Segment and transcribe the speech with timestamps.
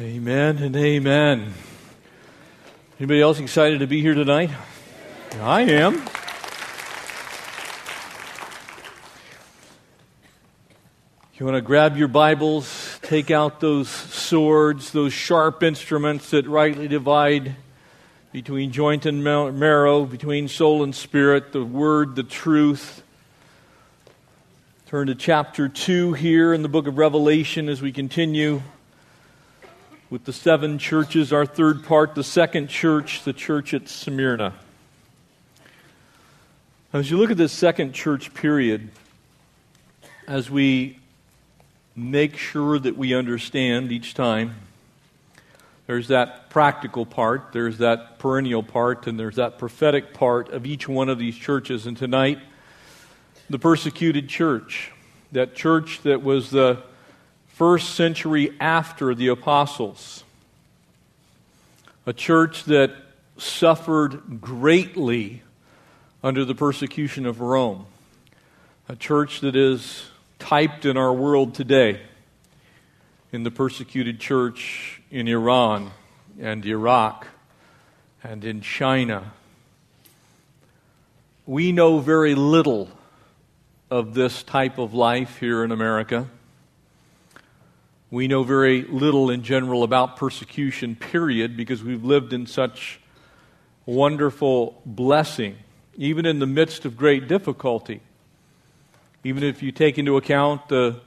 [0.00, 1.52] Amen and amen.
[2.98, 4.48] Anybody else excited to be here tonight?
[5.42, 5.92] I am.
[11.34, 16.88] You want to grab your Bibles, take out those swords, those sharp instruments that rightly
[16.88, 17.56] divide
[18.32, 23.02] between joint and marrow, between soul and spirit, the Word, the truth.
[24.86, 28.62] Turn to chapter 2 here in the book of Revelation as we continue
[30.10, 34.52] with the seven churches, our third part, the second church, the church at Smyrna.
[36.92, 38.90] As you look at this second church period,
[40.26, 40.98] as we
[41.94, 44.56] make sure that we understand each time,
[45.86, 50.88] there's that practical part, there's that perennial part, and there's that prophetic part of each
[50.88, 51.86] one of these churches.
[51.86, 52.40] And tonight,
[53.48, 54.90] the persecuted church,
[55.30, 56.82] that church that was the
[57.60, 60.24] first century after the apostles.
[62.06, 62.90] A church that
[63.36, 65.42] suffered greatly
[66.22, 67.84] under the persecution of Rome.
[68.88, 70.06] A church that is
[70.38, 72.00] typed in our world today
[73.30, 75.90] in the persecuted church in Iran
[76.40, 77.26] and Iraq
[78.24, 79.32] and in China.
[81.44, 82.88] We know very little
[83.90, 86.26] of this type of life here in America.
[88.12, 92.98] We know very little in general about persecution, period, because we've lived in such
[93.86, 95.56] wonderful blessing,
[95.94, 98.00] even in the midst of great difficulty.
[99.22, 101.00] Even if you take into account the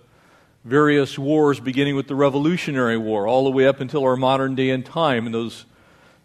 [0.63, 4.69] various wars, beginning with the Revolutionary War, all the way up until our modern day
[4.69, 5.65] and time, and those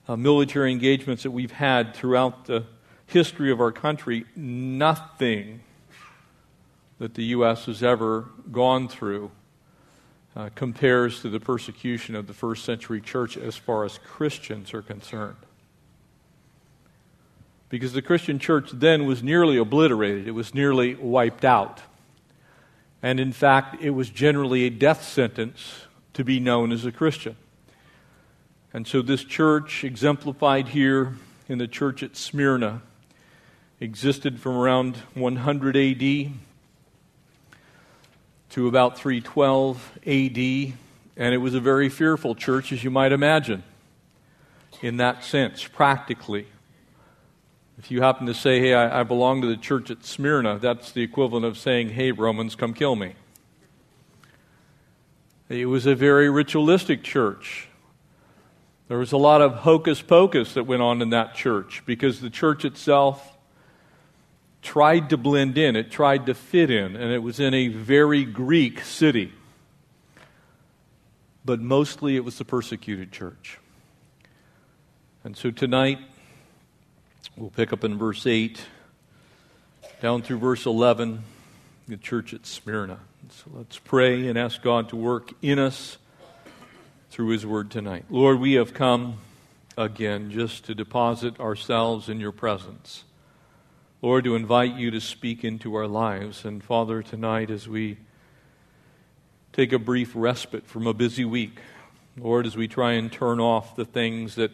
[0.06, 2.65] uh, military engagements that we've had throughout the
[3.06, 5.61] history of our country, nothing
[7.01, 7.65] that the U.S.
[7.65, 9.33] has ever gone through
[10.37, 14.83] uh, compares to the persecution of the first century church as far as Christians are
[14.83, 15.37] concerned.
[17.69, 21.83] Because the Christian church then was nearly obliterated, it was nearly wiped out.
[23.03, 25.83] And in fact, it was generally a death sentence
[26.15, 27.37] to be known as a Christian.
[28.72, 31.15] And so, this church, exemplified here
[31.49, 32.83] in the church at Smyrna,
[33.81, 36.33] existed from around 100 AD
[38.50, 40.38] to about 312 AD,
[41.16, 43.62] and it was a very fearful church, as you might imagine,
[44.82, 46.47] in that sense, practically.
[47.78, 50.92] If you happen to say, hey, I, I belong to the church at Smyrna, that's
[50.92, 53.14] the equivalent of saying, hey, Romans, come kill me.
[55.48, 57.69] It was a very ritualistic church.
[58.88, 62.31] There was a lot of hocus pocus that went on in that church because the
[62.31, 63.38] church itself
[64.62, 68.24] tried to blend in, it tried to fit in, and it was in a very
[68.24, 69.32] Greek city.
[71.44, 73.58] But mostly it was the persecuted church.
[75.24, 75.98] And so tonight,
[77.36, 78.60] we'll pick up in verse 8
[80.00, 81.22] down through verse 11,
[81.86, 82.98] the church at Smyrna.
[83.30, 85.98] So let's pray and ask God to work in us
[87.10, 88.04] through His Word tonight.
[88.10, 89.19] Lord, we have come
[89.76, 93.04] again just to deposit ourselves in your presence.
[94.00, 96.44] Lord, to invite you to speak into our lives.
[96.44, 97.98] And Father, tonight as we
[99.53, 101.59] take a brief respite from a busy week,
[102.16, 104.53] Lord, as we try and turn off the things that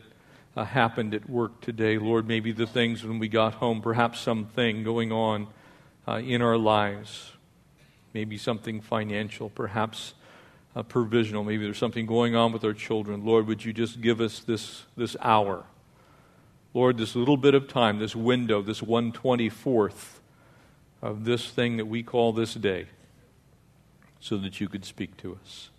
[0.56, 4.82] uh, happened at work today, Lord, maybe the things when we got home, perhaps something
[4.82, 5.48] going on
[6.08, 7.32] uh, in our lives,
[8.14, 10.14] maybe something financial, perhaps
[10.74, 13.26] uh, provisional, maybe there's something going on with our children.
[13.26, 15.64] Lord, would you just give us this, this hour?
[16.74, 20.18] Lord, this little bit of time, this window, this 124th
[21.00, 22.86] of this thing that we call this day,
[24.18, 25.70] so that you could speak to us.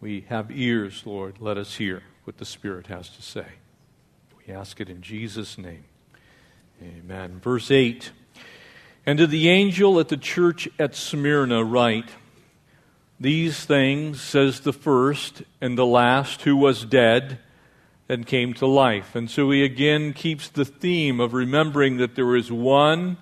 [0.00, 1.36] We have ears, Lord.
[1.38, 3.46] Let us hear what the Spirit has to say.
[4.44, 5.84] We ask it in Jesus' name.
[6.82, 7.38] Amen.
[7.38, 8.10] Verse 8
[9.06, 12.08] And to the angel at the church at Smyrna, write,
[13.20, 17.38] These things says the first and the last who was dead
[18.10, 19.14] and came to life.
[19.14, 23.18] And so he again keeps the theme of remembering that there is one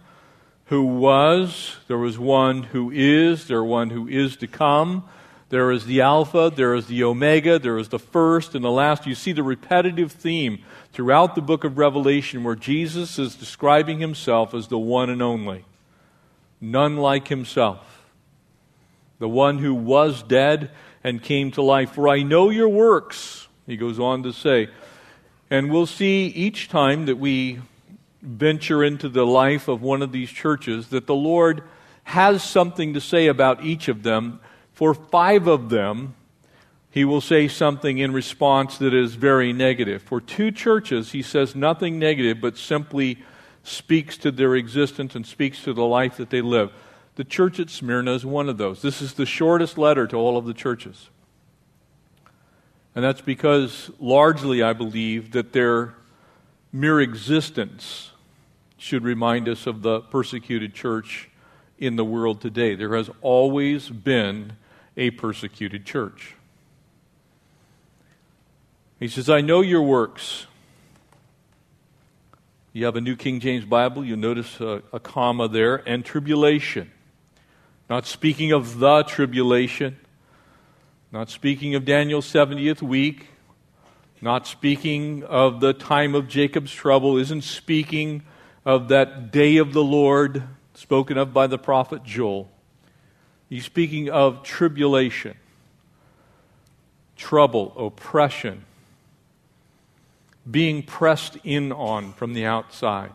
[0.67, 5.07] who was, there was one who is, there one who is to come.
[5.51, 9.07] There is the Alpha, there is the Omega, there is the first and the last.
[9.07, 14.55] You see the repetitive theme throughout the book of Revelation where Jesus is describing himself
[14.55, 15.67] as the one and only.
[16.63, 18.07] None like himself.
[19.19, 20.71] The one who was dead
[21.05, 21.93] and came to life.
[21.93, 24.69] For I know your works he goes on to say.
[25.51, 27.61] And we'll see each time that we
[28.21, 31.63] venture into the life of one of these churches that the Lord
[32.05, 34.41] has something to say about each of them.
[34.73, 36.15] For five of them,
[36.91, 40.03] He will say something in response that is very negative.
[40.03, 43.19] For two churches, he says nothing negative, but simply
[43.63, 46.73] speaks to their existence and speaks to the life that they live.
[47.17, 48.81] The church at Smyrna is one of those.
[48.81, 51.11] This is the shortest letter to all of the churches.
[52.99, 55.95] And that's because, largely, I believe that their
[56.73, 58.11] mere existence
[58.77, 61.31] should remind us of the persecuted church
[61.79, 62.75] in the world today.
[62.75, 64.55] There has always been
[64.97, 66.35] a persecuted church.
[68.99, 70.47] He says, I know your works.
[72.73, 76.91] You have a New King James Bible, you'll notice a, a comma there, and tribulation.
[77.89, 79.99] Not speaking of the tribulation,
[81.11, 83.29] not speaking of Daniel's 70th week,
[84.21, 88.23] not speaking of the time of Jacob's trouble, isn't speaking
[88.65, 90.43] of that day of the Lord
[90.75, 92.51] spoken of by the prophet Joel.
[93.49, 95.35] He's speaking of tribulation,
[97.17, 98.65] trouble, oppression,
[100.49, 103.13] being pressed in on from the outside.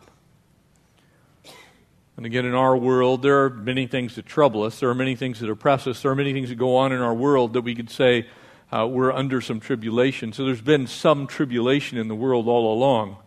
[2.15, 4.80] And again, in our world, there are many things that trouble us.
[4.80, 6.01] There are many things that oppress us.
[6.01, 8.27] There are many things that go on in our world that we could say
[8.71, 10.31] uh, we're under some tribulation.
[10.31, 13.18] So there's been some tribulation in the world all along,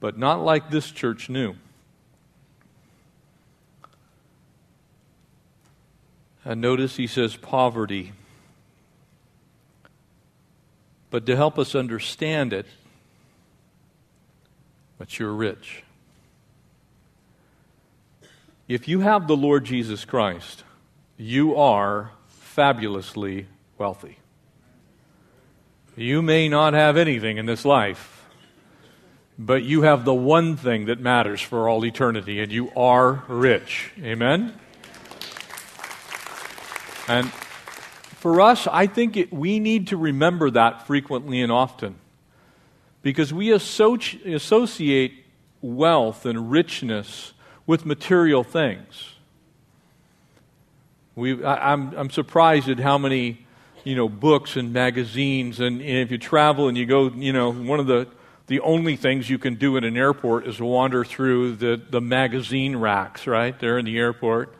[0.00, 1.54] but not like this church knew.
[6.44, 8.12] And notice he says poverty.
[11.10, 12.66] But to help us understand it,
[14.98, 15.82] but you're rich.
[18.68, 20.64] If you have the Lord Jesus Christ,
[21.16, 23.46] you are fabulously
[23.78, 24.18] wealthy.
[25.94, 28.24] You may not have anything in this life,
[29.38, 33.92] but you have the one thing that matters for all eternity, and you are rich.
[34.02, 34.52] Amen?
[37.06, 41.94] And for us, I think it, we need to remember that frequently and often
[43.02, 45.24] because we associate
[45.62, 47.32] wealth and richness
[47.66, 49.14] with material things.
[51.14, 53.46] We, I, am I'm, I'm surprised at how many,
[53.84, 57.52] you know, books and magazines, and, and if you travel and you go, you know,
[57.52, 58.08] one of the
[58.46, 62.76] the only things you can do at an airport is wander through the, the magazine
[62.76, 64.54] racks, right, there in the airport.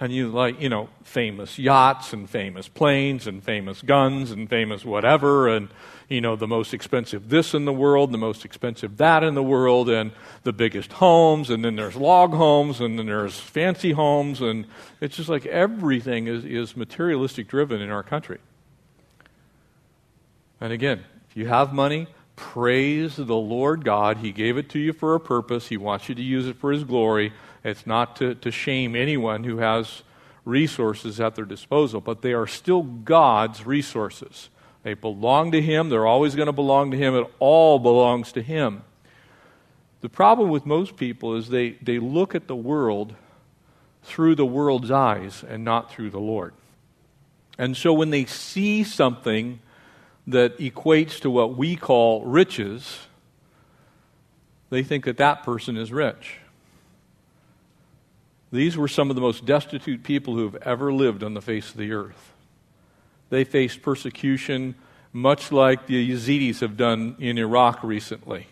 [0.00, 4.82] And you like, you know, famous yachts and famous planes and famous guns and famous
[4.82, 5.48] whatever.
[5.48, 5.68] And
[6.10, 9.42] you know, the most expensive this in the world, the most expensive that in the
[9.42, 10.10] world, and
[10.42, 14.66] the biggest homes, and then there's log homes, and then there's fancy homes, and
[15.00, 18.38] it's just like everything is, is materialistic driven in our country.
[20.60, 24.16] And again, if you have money, praise the Lord God.
[24.16, 26.72] He gave it to you for a purpose, He wants you to use it for
[26.72, 27.32] His glory.
[27.62, 30.02] It's not to, to shame anyone who has
[30.44, 34.48] resources at their disposal, but they are still God's resources.
[34.82, 35.90] They belong to Him.
[35.90, 37.14] They're always going to belong to Him.
[37.14, 38.82] It all belongs to Him.
[40.00, 43.14] The problem with most people is they, they look at the world
[44.02, 46.54] through the world's eyes and not through the Lord.
[47.58, 49.60] And so when they see something
[50.26, 53.06] that equates to what we call riches,
[54.70, 56.39] they think that that person is rich.
[58.52, 61.70] These were some of the most destitute people who have ever lived on the face
[61.70, 62.32] of the earth.
[63.28, 64.74] They faced persecution
[65.12, 68.46] much like the Yazidis have done in Iraq recently,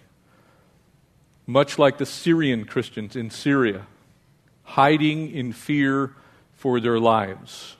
[1.46, 3.86] much like the Syrian Christians in Syria,
[4.64, 6.14] hiding in fear
[6.54, 7.76] for their lives,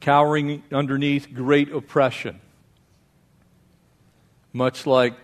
[0.00, 2.40] cowering underneath great oppression,
[4.52, 5.14] much like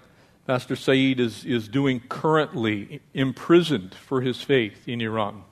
[0.47, 5.45] Pastor Saeed is, is doing currently, imprisoned for his faith in Iran.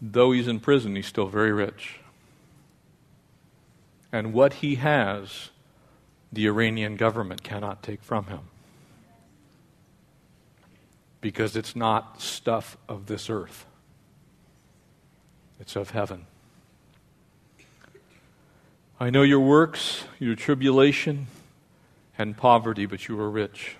[0.00, 2.00] though he's in prison, he's still very rich.
[4.12, 5.50] And what he has,
[6.32, 8.40] the Iranian government cannot take from him.
[11.20, 13.66] Because it's not stuff of this earth,
[15.58, 16.26] it's of heaven.
[19.00, 21.28] I know your works, your tribulation,
[22.16, 23.76] and poverty, but you are rich.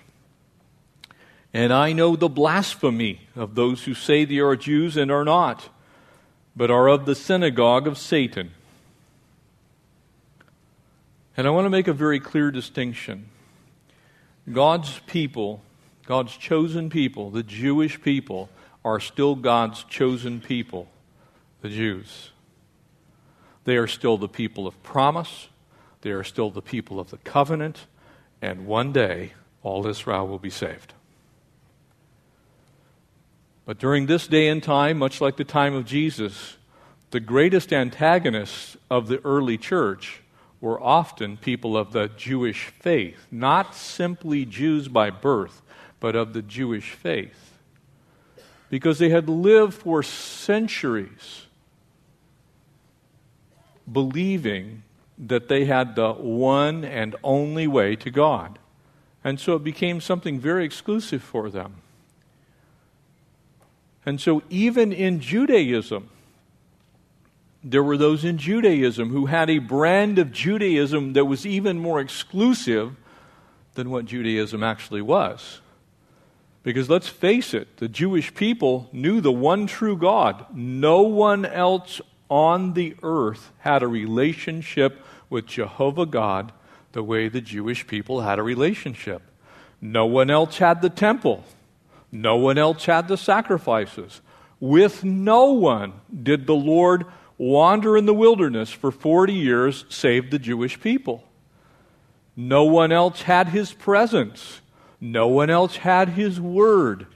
[1.52, 5.68] And I know the blasphemy of those who say they are Jews and are not
[6.58, 8.50] but are of the synagogue of Satan.
[11.36, 13.28] And I want to make a very clear distinction.
[14.52, 15.62] God's people,
[16.04, 18.48] God's chosen people, the Jewish people,
[18.84, 20.88] are still God's chosen people,
[21.60, 22.32] the Jews.
[23.68, 25.48] They are still the people of promise,
[26.00, 27.84] they are still the people of the covenant,
[28.40, 30.94] and one day all Israel will be saved.
[33.66, 36.56] But during this day and time, much like the time of Jesus,
[37.10, 40.22] the greatest antagonists of the early church
[40.62, 45.60] were often people of the Jewish faith, not simply Jews by birth,
[46.00, 47.58] but of the Jewish faith.
[48.70, 51.47] Because they had lived for centuries
[53.92, 54.82] believing
[55.18, 58.58] that they had the one and only way to God.
[59.24, 61.76] And so it became something very exclusive for them.
[64.06, 66.08] And so, even in Judaism,
[67.62, 72.00] there were those in Judaism who had a brand of Judaism that was even more
[72.00, 72.96] exclusive
[73.74, 75.60] than what Judaism actually was.
[76.62, 80.46] Because let's face it, the Jewish people knew the one true God.
[80.54, 86.52] No one else on the earth had a relationship with Jehovah God
[86.92, 89.22] the way the Jewish people had a relationship.
[89.80, 91.44] No one else had the temple.
[92.10, 94.20] No one else had the sacrifices.
[94.60, 95.92] With no one
[96.22, 97.04] did the Lord
[97.36, 101.24] wander in the wilderness for 40 years save the Jewish people.
[102.34, 104.60] No one else had his presence.
[105.00, 107.06] No one else had his word.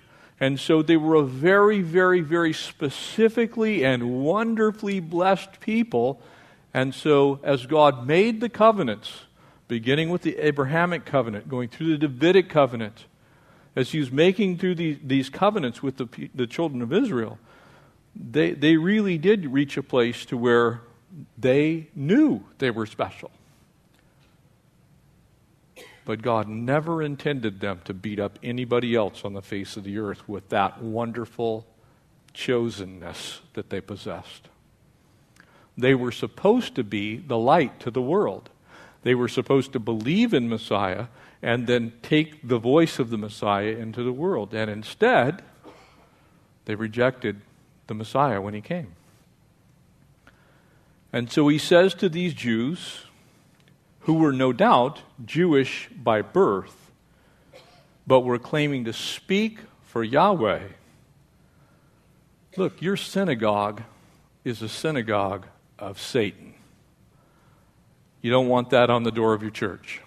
[0.41, 6.21] And so they were a very, very, very specifically and wonderfully blessed people.
[6.75, 9.23] And so, as God made the covenants,
[9.69, 13.07] beginning with the Abrahamic covenant, going through the Davidic covenant,
[13.77, 17.39] as he was making through these, covenants with the, the children of Israel,
[18.15, 20.83] they, they really did reach a place to where
[21.39, 23.31] they knew they were special.
[26.05, 29.99] But God never intended them to beat up anybody else on the face of the
[29.99, 31.67] earth with that wonderful
[32.35, 34.49] chosenness that they possessed.
[35.77, 38.51] They were supposed to be the light to the world.
[39.03, 41.07] They were supposed to believe in Messiah
[41.41, 44.55] and then take the voice of the Messiah into the world.
[44.55, 45.43] And instead,
[46.65, 47.41] they rejected
[47.87, 48.95] the Messiah when he came.
[51.13, 53.05] And so he says to these Jews,
[54.03, 56.91] who were no doubt Jewish by birth,
[58.07, 60.61] but were claiming to speak for Yahweh
[62.57, 63.83] look, your synagogue
[64.45, 65.47] is a synagogue
[65.79, 66.55] of Satan.
[68.21, 70.01] You don't want that on the door of your church.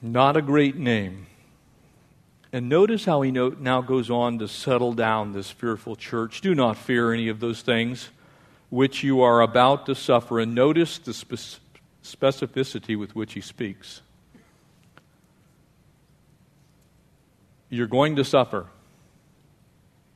[0.00, 1.26] Not a great name.
[2.52, 6.40] And notice how he now goes on to settle down this fearful church.
[6.40, 8.10] Do not fear any of those things
[8.70, 10.40] which you are about to suffer.
[10.40, 11.60] And notice the spe-
[12.02, 14.02] specificity with which he speaks.
[17.70, 18.66] You're going to suffer.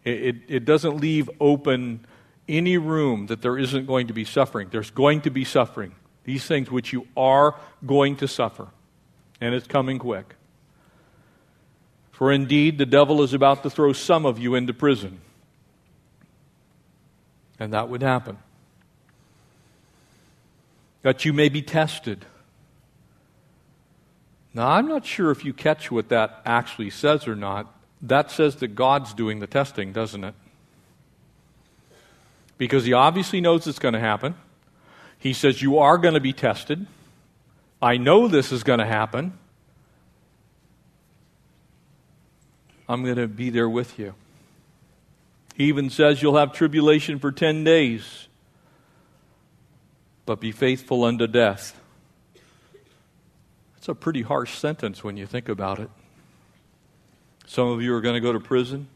[0.05, 2.07] It, it, it doesn't leave open
[2.49, 4.69] any room that there isn't going to be suffering.
[4.71, 5.95] There's going to be suffering.
[6.25, 8.69] These things which you are going to suffer.
[9.41, 10.35] And it's coming quick.
[12.11, 15.21] For indeed, the devil is about to throw some of you into prison.
[17.63, 18.39] And that would happen.
[21.03, 22.27] That you may be tested.
[24.53, 27.73] Now, I'm not sure if you catch what that actually says or not.
[28.03, 30.35] That says that God's doing the testing, doesn't it?
[32.59, 34.35] Because He obviously knows it's going to happen.
[35.17, 36.85] He says, You are going to be tested.
[37.81, 39.39] I know this is going to happen.
[42.89, 44.15] I'm going to be there with you.
[45.55, 48.29] He even says you'll have tribulation for 10 days,
[50.25, 51.79] but be faithful unto death.
[53.75, 55.91] That's a pretty harsh sentence when you think about it.
[57.47, 58.89] Some of you are going to go to prison.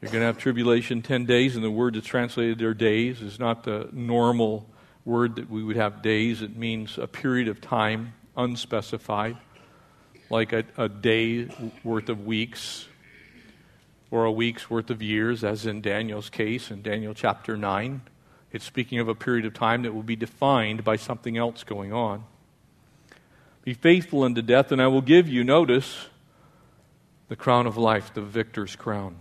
[0.00, 3.38] You're going to have tribulation 10 days, and the word that's translated there, days, is
[3.38, 4.66] not the normal
[5.04, 6.42] word that we would have days.
[6.42, 9.36] It means a period of time, unspecified
[10.30, 11.48] like a, a day
[11.84, 12.88] worth of weeks
[14.12, 18.02] or a week's worth of years, as in Daniel's case in Daniel chapter 9.
[18.52, 21.94] It's speaking of a period of time that will be defined by something else going
[21.94, 22.24] on.
[23.64, 26.08] Be faithful unto death, and I will give you, notice,
[27.28, 29.16] the crown of life, the victor's crown.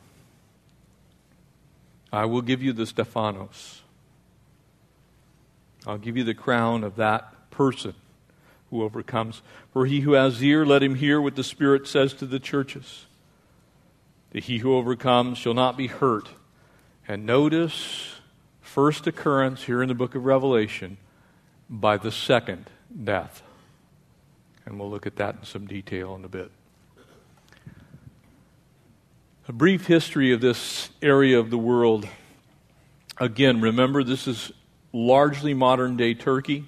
[2.11, 3.83] I will give you the Stephanos.
[5.87, 7.93] I'll give you the crown of that person
[8.69, 9.41] who overcomes.
[9.71, 13.05] For he who has ear, let him hear what the Spirit says to the churches.
[14.31, 16.29] That he who overcomes shall not be hurt.
[17.07, 18.15] And notice,
[18.61, 20.97] first occurrence here in the book of Revelation,
[21.69, 22.69] by the second
[23.03, 23.41] death.
[24.65, 26.51] And we'll look at that in some detail in a bit.
[29.47, 32.07] A brief history of this area of the world.
[33.17, 34.51] Again, remember, this is
[34.93, 36.65] largely modern day Turkey.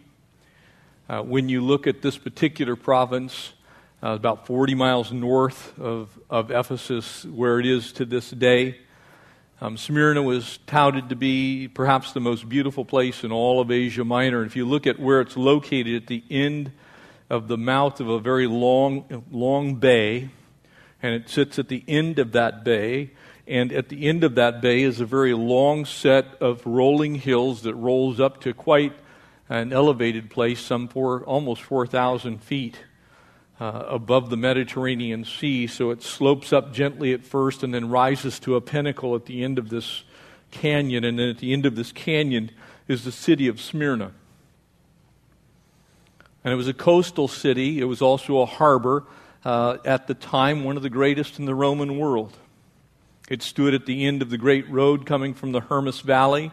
[1.08, 3.54] Uh, when you look at this particular province,
[4.04, 8.78] uh, about 40 miles north of, of Ephesus, where it is to this day,
[9.64, 14.04] Um, Smyrna was touted to be perhaps the most beautiful place in all of Asia
[14.04, 14.42] Minor.
[14.42, 16.74] And if you look at where it's located at the end
[17.30, 20.32] of the mouth of a very long, long bay,
[21.02, 23.12] and it sits at the end of that bay,
[23.48, 27.62] and at the end of that bay is a very long set of rolling hills
[27.62, 28.92] that rolls up to quite
[29.48, 32.80] an elevated place, some four, almost 4,000 feet
[33.60, 35.68] uh, above the Mediterranean Sea.
[35.68, 39.44] So it slopes up gently at first and then rises to a pinnacle at the
[39.44, 40.04] end of this
[40.52, 41.04] canyon.
[41.04, 42.52] And then at the end of this canyon
[42.88, 44.12] is the city of Smyrna.
[46.44, 49.06] And it was a coastal city, it was also a harbor.
[49.46, 52.38] Uh, at the time, one of the greatest in the Roman world.
[53.30, 56.52] It stood at the end of the great road coming from the Hermus Valley.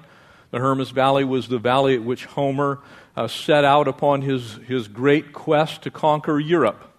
[0.51, 2.81] The Hermus Valley was the valley at which Homer
[3.17, 6.90] uh, set out upon his, his great quest to conquer Europe.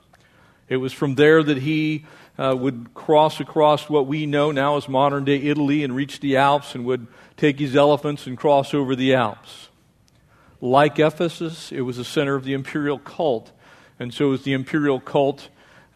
[0.71, 2.05] It was from there that he
[2.37, 6.37] uh, would cross across what we know now as modern day Italy and reach the
[6.37, 9.67] Alps and would take his elephants and cross over the Alps.
[10.61, 13.51] Like Ephesus, it was the center of the imperial cult.
[13.99, 15.49] And so, as the imperial cult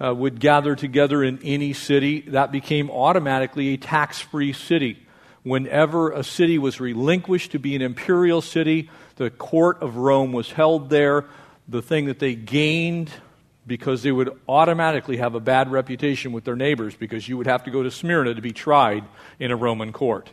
[0.03, 5.07] uh, would gather together in any city, that became automatically a tax free city.
[5.43, 10.51] Whenever a city was relinquished to be an imperial city, the court of Rome was
[10.51, 11.23] held there.
[11.69, 13.09] The thing that they gained
[13.67, 17.63] because they would automatically have a bad reputation with their neighbors because you would have
[17.63, 19.03] to go to Smyrna to be tried
[19.39, 20.29] in a Roman court.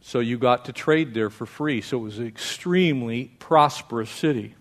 [0.00, 1.80] So you got to trade there for free.
[1.80, 4.54] So it was an extremely prosperous city.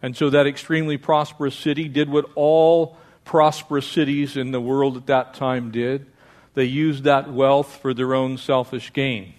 [0.00, 5.06] And so that extremely prosperous city did what all prosperous cities in the world at
[5.06, 6.06] that time did
[6.54, 9.34] they used that wealth for their own selfish gain.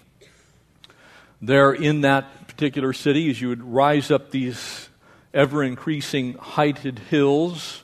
[1.42, 4.90] There in that particular city, as you would rise up these
[5.34, 7.84] ever increasing heighted hills.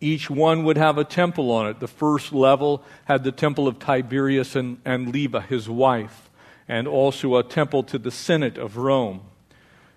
[0.00, 1.80] Each one would have a temple on it.
[1.80, 6.30] The first level had the temple of Tiberius and, and Livia, his wife,
[6.68, 9.22] and also a temple to the Senate of Rome.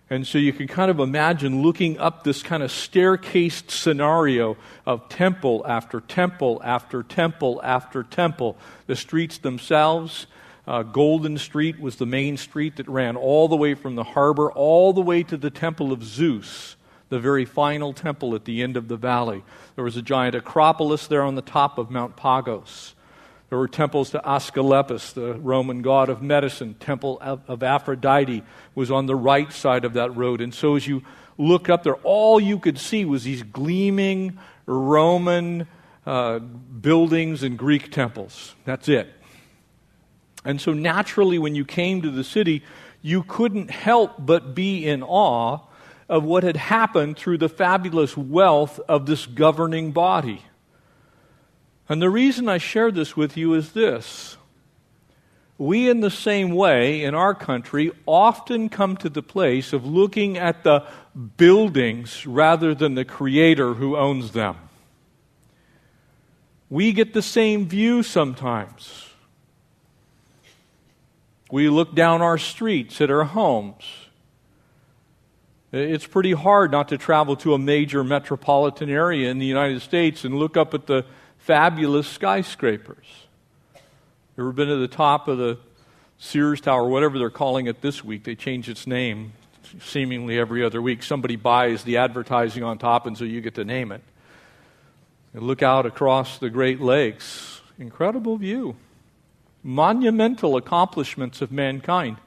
[0.10, 5.08] And so you can kind of imagine looking up this kind of staircased scenario of
[5.08, 8.58] temple after temple after temple after temple.
[8.88, 10.28] The streets themselves,
[10.68, 14.52] uh, Golden Street was the main street that ran all the way from the harbor
[14.52, 16.76] all the way to the temple of Zeus,
[17.12, 19.44] the very final temple at the end of the valley.
[19.76, 22.96] There was a giant Acropolis there on the top of Mount Pagos.
[23.50, 26.74] There were temples to Asclepius, the Roman god of medicine.
[26.76, 28.44] Temple of Aphrodite
[28.76, 30.40] was on the right side of that road.
[30.40, 31.04] And so as you
[31.38, 35.68] looked up there, all you could see was these gleaming Roman
[36.06, 38.56] uh, buildings and Greek temples.
[38.64, 39.12] That's it.
[40.46, 42.64] And so naturally, when you came to the city,
[43.02, 45.60] you couldn't help but be in awe
[46.12, 50.44] of what had happened through the fabulous wealth of this governing body.
[51.88, 54.36] And the reason I share this with you is this.
[55.58, 60.38] We, in the same way, in our country, often come to the place of looking
[60.38, 60.86] at the
[61.38, 64.58] buildings rather than the creator who owns them.
[66.70, 69.08] We get the same view sometimes.
[71.50, 74.01] We look down our streets at our homes.
[75.72, 80.26] It's pretty hard not to travel to a major metropolitan area in the United States
[80.26, 81.06] and look up at the
[81.38, 83.06] fabulous skyscrapers.
[84.38, 85.58] Ever been to the top of the
[86.18, 88.26] Sears Tower, whatever they're calling it this week?
[88.26, 89.34] They change its name
[89.82, 91.04] seemingly every other week.
[91.04, 94.02] Somebody buys the advertising on top, and so you get to name it.
[95.34, 97.62] And look out across the Great Lakes.
[97.80, 98.76] Incredible view
[99.64, 102.18] monumental accomplishments of mankind.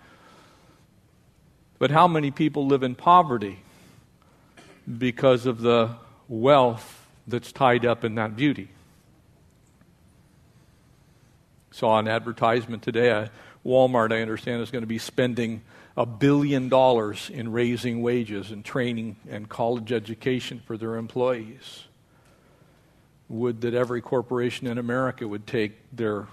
[1.84, 3.58] But how many people live in poverty
[4.98, 5.90] because of the
[6.30, 8.70] wealth that's tied up in that beauty?
[11.72, 13.10] Saw an advertisement today.
[13.10, 13.26] Uh,
[13.66, 15.60] Walmart, I understand, is going to be spending
[15.94, 21.84] a billion dollars in raising wages and training and college education for their employees.
[23.28, 26.28] Would that every corporation in America would take their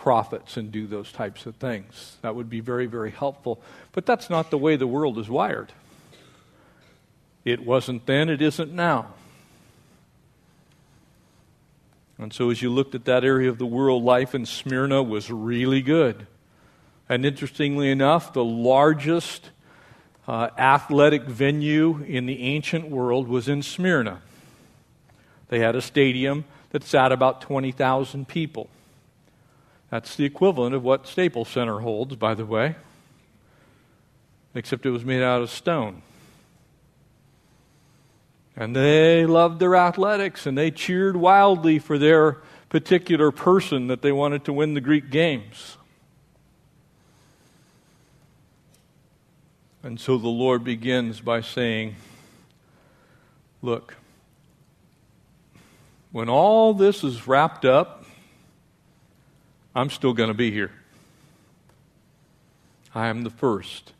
[0.00, 2.16] profits and do those types of things.
[2.22, 3.60] That would be very, very helpful.
[3.92, 5.72] But that's not the way the world is wired.
[7.44, 9.12] It wasn't then, it isn't now.
[12.18, 15.30] And so, as you looked at that area of the world, life in Smyrna was
[15.30, 16.26] really good.
[17.08, 19.50] And interestingly enough, the largest
[20.26, 24.22] uh, athletic venue in the ancient world was in Smyrna.
[25.48, 28.70] They had a stadium that sat about 20,000 people.
[29.90, 32.76] That's the equivalent of what Staples Center holds, by the way,
[34.54, 36.02] except it was made out of stone.
[38.56, 44.12] And they loved their athletics and they cheered wildly for their particular person that they
[44.12, 45.76] wanted to win the Greek games.
[49.82, 51.96] And so the Lord begins by saying,
[53.62, 53.96] Look,
[56.12, 57.99] when all this is wrapped up,
[59.74, 60.72] I'm still going to be here.
[62.94, 63.92] I am the first.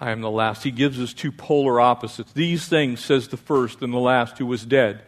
[0.00, 0.62] I am the last.
[0.62, 2.32] He gives us two polar opposites.
[2.32, 5.02] These things, says the first and the last, who was dead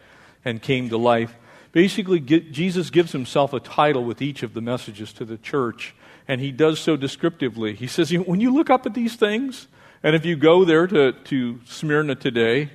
[0.45, 1.35] and came to life.
[1.73, 5.95] Basically, Jesus gives himself a title with each of the messages to the church,
[6.29, 7.75] and he does so descriptively.
[7.75, 9.69] He says, When you look up at these things,
[10.03, 12.71] and if you go there to, to Smyrna today,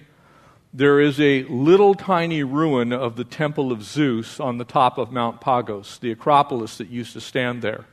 [0.73, 5.11] there is a little tiny ruin of the temple of Zeus on the top of
[5.11, 7.85] Mount Pagos, the Acropolis that used to stand there.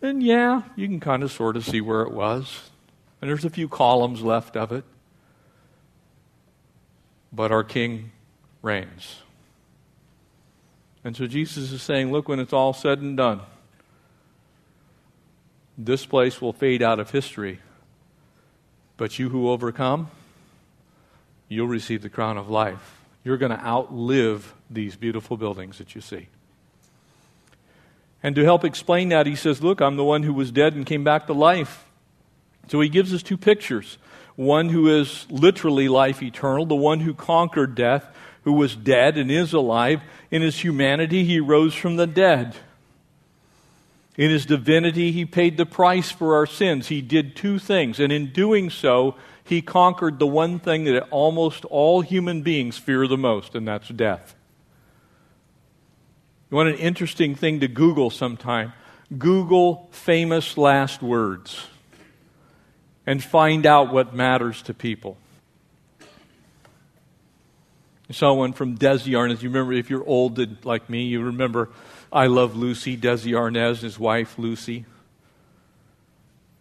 [0.00, 2.70] And yeah, you can kind of sort of see where it was.
[3.20, 4.84] And there's a few columns left of it.
[7.32, 8.12] But our King
[8.62, 9.16] reigns.
[11.04, 13.40] And so Jesus is saying, look, when it's all said and done,
[15.76, 17.60] this place will fade out of history.
[18.98, 20.10] But you who overcome,
[21.48, 23.00] you'll receive the crown of life.
[23.24, 26.28] You're going to outlive these beautiful buildings that you see.
[28.22, 30.84] And to help explain that, he says, Look, I'm the one who was dead and
[30.84, 31.86] came back to life.
[32.68, 33.96] So he gives us two pictures
[34.36, 38.06] one who is literally life eternal, the one who conquered death,
[38.42, 40.00] who was dead and is alive.
[40.30, 42.56] In his humanity, he rose from the dead.
[44.18, 46.88] In his divinity, he paid the price for our sins.
[46.88, 51.64] He did two things, and in doing so, he conquered the one thing that almost
[51.66, 54.34] all human beings fear the most, and that's death.
[56.50, 58.72] You want an interesting thing to Google sometime?
[59.16, 61.66] Google famous last words
[63.06, 65.16] and find out what matters to people.
[68.10, 69.42] I saw one from Desi Arnaz.
[69.42, 71.68] You remember, if you're old like me, you remember
[72.12, 74.86] I Love Lucy, Desi Arnaz, and his wife Lucy.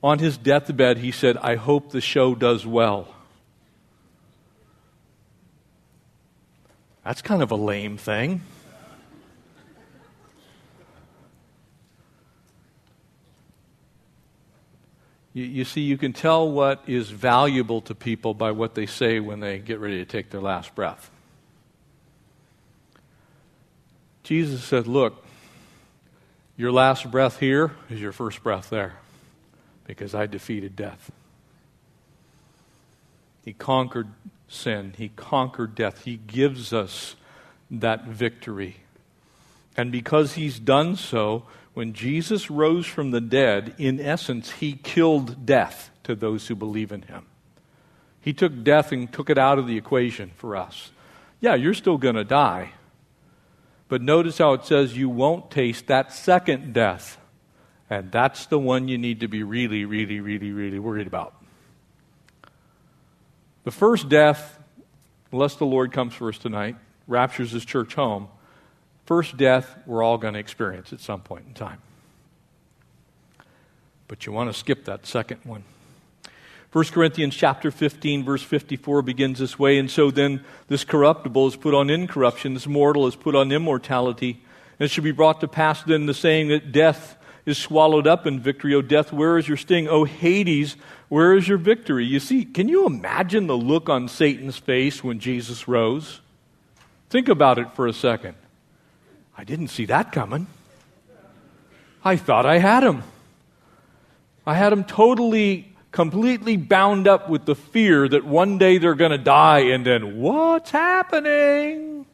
[0.04, 3.08] On his deathbed, he said, I hope the show does well.
[7.04, 8.42] That's kind of a lame thing.
[15.34, 19.20] You, you see, you can tell what is valuable to people by what they say
[19.20, 21.10] when they get ready to take their last breath.
[24.24, 25.24] Jesus said, Look,
[26.58, 28.96] your last breath here is your first breath there
[29.86, 31.12] because I defeated death.
[33.46, 34.10] He conquered
[34.50, 36.04] sin, He conquered death.
[36.04, 37.16] He gives us
[37.72, 38.78] that victory.
[39.78, 41.46] And because He's done so,
[41.78, 46.92] when Jesus rose from the dead, in essence, he killed death to those who believe
[46.92, 47.28] in him.
[48.20, 50.90] He took death and took it out of the equation for us.
[51.40, 52.72] Yeah, you're still going to die.
[53.90, 57.18] But notice how it says you won't taste that second death.
[57.90, 61.34] And that's the one you need to be really, really, really, really worried about.
[63.64, 64.60] The first death,
[65.32, 66.76] unless the Lord comes for us tonight,
[67.08, 68.28] raptures his church home,
[69.08, 71.80] First death, we're all going to experience at some point in time.
[74.10, 75.64] But you want to skip that second one.
[76.74, 81.56] 1 Corinthians chapter 15 verse 54 begins this way and so then this corruptible is
[81.56, 84.42] put on incorruption this mortal is put on immortality.
[84.80, 88.28] And it should be brought to pass then the saying that death is swallowed up
[88.28, 88.76] in victory.
[88.76, 89.88] O death where is your sting?
[89.88, 90.76] O hades
[91.08, 92.06] where is your victory?
[92.06, 96.20] You see can you imagine the look on Satan's face when Jesus rose?
[97.10, 98.36] Think about it for a second.
[99.38, 100.48] I didn't see that coming.
[102.04, 103.04] I thought I had him.
[104.46, 109.12] I had him totally, completely bound up with the fear that one day they're going
[109.12, 112.06] to die, and then what's happening?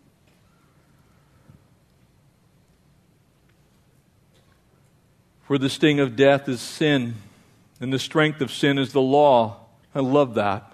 [5.44, 7.16] For the sting of death is sin,
[7.80, 9.58] and the strength of sin is the law.
[9.94, 10.74] I love that.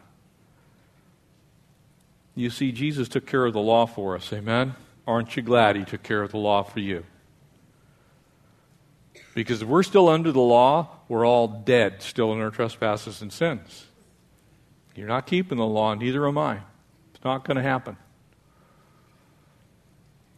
[2.36, 4.32] You see, Jesus took care of the law for us.
[4.32, 4.76] Amen.
[5.06, 7.04] Aren't you glad he took care of the law for you?
[9.40, 13.32] Because if we're still under the law, we're all dead, still in our trespasses and
[13.32, 13.86] sins.
[14.96, 16.60] You're not keeping the law, neither am I.
[17.14, 17.96] It's not going to happen.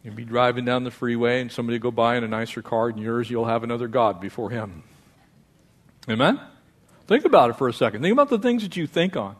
[0.04, 2.92] You'll be driving down the freeway and somebody will go by in a nicer car
[2.92, 4.84] than yours, you'll have another God before him.
[6.08, 6.40] Amen?
[7.08, 8.02] Think about it for a second.
[8.02, 9.34] Think about the things that you think on.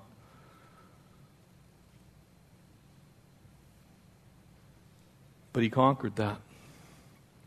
[5.53, 6.41] But he conquered that.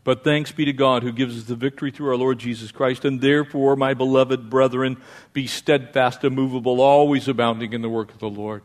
[0.06, 3.04] But thanks be to God who gives us the victory through our Lord Jesus Christ.
[3.04, 4.98] And therefore, my beloved brethren,
[5.32, 8.62] be steadfast, immovable, always abounding in the work of the Lord.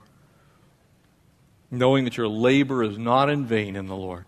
[1.72, 4.26] knowing that your labor is not in vain in the Lord.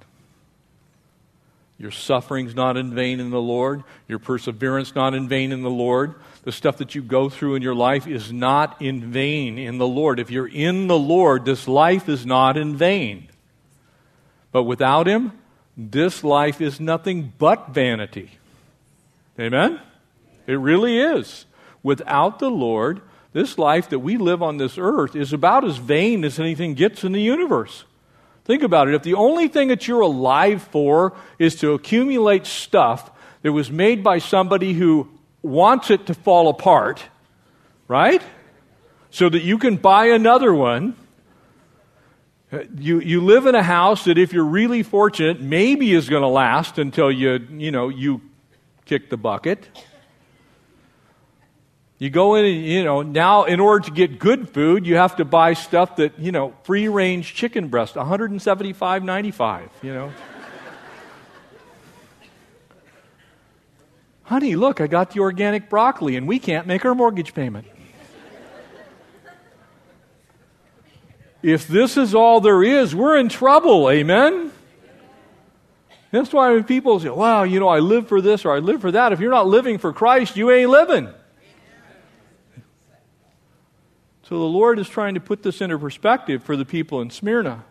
[1.77, 3.83] Your suffering's not in vain in the Lord.
[4.07, 6.15] Your perseverance not in vain in the Lord.
[6.43, 9.87] The stuff that you go through in your life is not in vain in the
[9.87, 10.19] Lord.
[10.19, 13.27] If you're in the Lord, this life is not in vain.
[14.53, 15.33] But without Him,
[15.75, 18.31] this life is nothing but vanity.
[19.39, 19.79] Amen?
[20.45, 21.45] It really is.
[21.81, 23.01] Without the Lord,
[23.33, 27.03] this life that we live on this earth is about as vain as anything gets
[27.03, 27.83] in the universe.
[28.45, 28.93] Think about it.
[28.93, 33.09] If the only thing that you're alive for is to accumulate stuff
[33.41, 35.09] that was made by somebody who
[35.41, 37.03] wants it to fall apart,
[37.87, 38.21] right?
[39.11, 40.95] So that you can buy another one.
[42.77, 46.27] You, you live in a house that, if you're really fortunate, maybe is going to
[46.27, 48.21] last until you, you know, you
[48.85, 49.67] kick the bucket.
[51.97, 55.15] You go in and, you know, now in order to get good food, you have
[55.15, 60.11] to buy stuff that, you know, free range chicken breast, 175.95, you know.
[64.23, 67.67] Honey, look, I got the organic broccoli and we can't make our mortgage payment.
[71.43, 74.51] If this is all there is, we're in trouble, amen?
[76.09, 78.81] That's why when people say, wow, you know, I live for this or I live
[78.81, 81.09] for that, if you're not living for Christ, you ain't living.
[84.23, 87.65] So the Lord is trying to put this into perspective for the people in Smyrna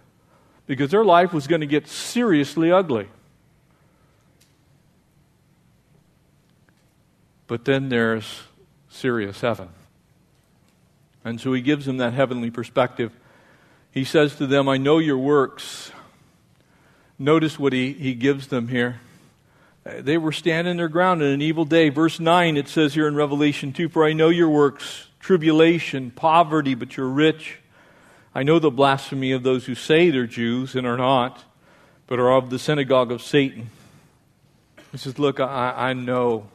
[0.67, 3.09] because their life was going to get seriously ugly.
[7.47, 8.43] But then there's
[8.89, 9.71] serious heaven.
[11.25, 13.13] And so he gives them that heavenly perspective.
[13.92, 15.92] He says to them, I know your works.
[17.18, 19.00] Notice what he, he gives them here.
[19.85, 21.88] They were standing their ground in an evil day.
[21.88, 26.74] Verse 9, it says here in Revelation 2 For I know your works tribulation, poverty,
[26.74, 27.59] but you're rich.
[28.35, 31.44] I know the blasphemy of those who say they're Jews and are not,
[32.07, 33.70] but are of the synagogue of Satan.
[34.90, 36.48] He says, Look, I, I know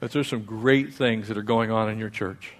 [0.00, 2.52] that there's some great things that are going on in your church.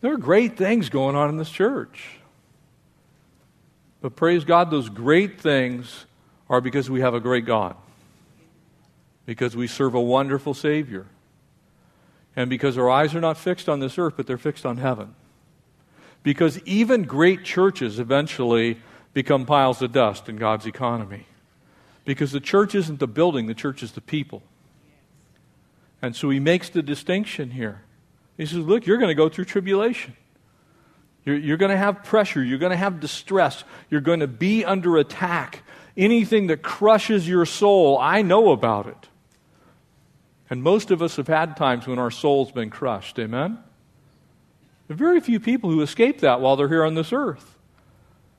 [0.00, 2.20] There are great things going on in this church.
[4.00, 6.06] But praise God, those great things
[6.48, 7.76] are because we have a great God,
[9.26, 11.06] because we serve a wonderful Savior
[12.34, 15.14] and because our eyes are not fixed on this earth, but they're fixed on heaven.
[16.22, 18.78] Because even great churches eventually
[19.12, 21.26] become piles of dust in God's economy.
[22.04, 24.42] Because the church isn't the building, the church is the people.
[26.00, 27.82] And so he makes the distinction here.
[28.40, 30.16] He says, Look, you're going to go through tribulation.
[31.26, 32.42] You're, you're going to have pressure.
[32.42, 33.64] You're going to have distress.
[33.90, 35.62] You're going to be under attack.
[35.94, 39.08] Anything that crushes your soul, I know about it.
[40.48, 43.18] And most of us have had times when our soul's been crushed.
[43.18, 43.58] Amen?
[44.88, 47.58] There are very few people who escape that while they're here on this earth.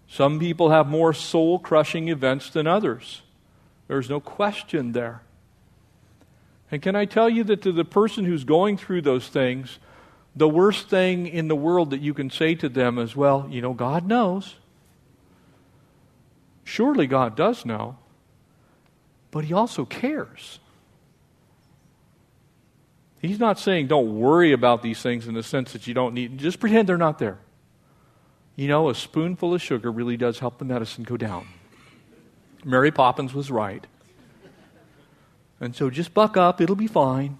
[0.08, 3.22] Some people have more soul crushing events than others.
[3.88, 5.22] There's no question there.
[6.72, 9.78] And can I tell you that to the person who's going through those things,
[10.36, 13.62] the worst thing in the world that you can say to them is, well, you
[13.62, 14.56] know, God knows.
[16.64, 17.98] Surely God does know,
[19.30, 20.60] but He also cares.
[23.20, 26.38] He's not saying don't worry about these things in the sense that you don't need,
[26.38, 27.40] just pretend they're not there.
[28.56, 31.48] You know, a spoonful of sugar really does help the medicine go down.
[32.64, 33.86] Mary Poppins was right.
[35.60, 37.38] And so just buck up, it'll be fine.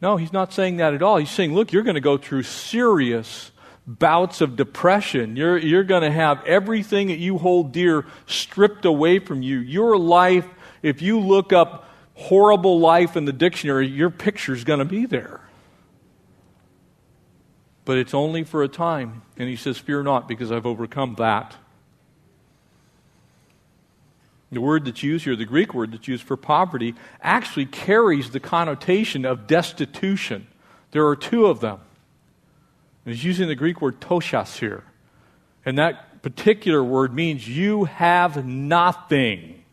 [0.00, 1.16] No, he's not saying that at all.
[1.16, 3.50] He's saying, look, you're going to go through serious
[3.86, 5.36] bouts of depression.
[5.36, 9.58] You're, you're going to have everything that you hold dear stripped away from you.
[9.58, 10.46] Your life,
[10.82, 15.40] if you look up horrible life in the dictionary, your picture's going to be there.
[17.84, 19.22] But it's only for a time.
[19.36, 21.56] And he says, Fear not, because I've overcome that.
[24.54, 28.40] The word that's used here, the Greek word that's used for poverty, actually carries the
[28.40, 30.46] connotation of destitution.
[30.92, 31.80] There are two of them.
[33.04, 34.84] He's using the Greek word toshas here.
[35.66, 39.64] And that particular word means you have nothing.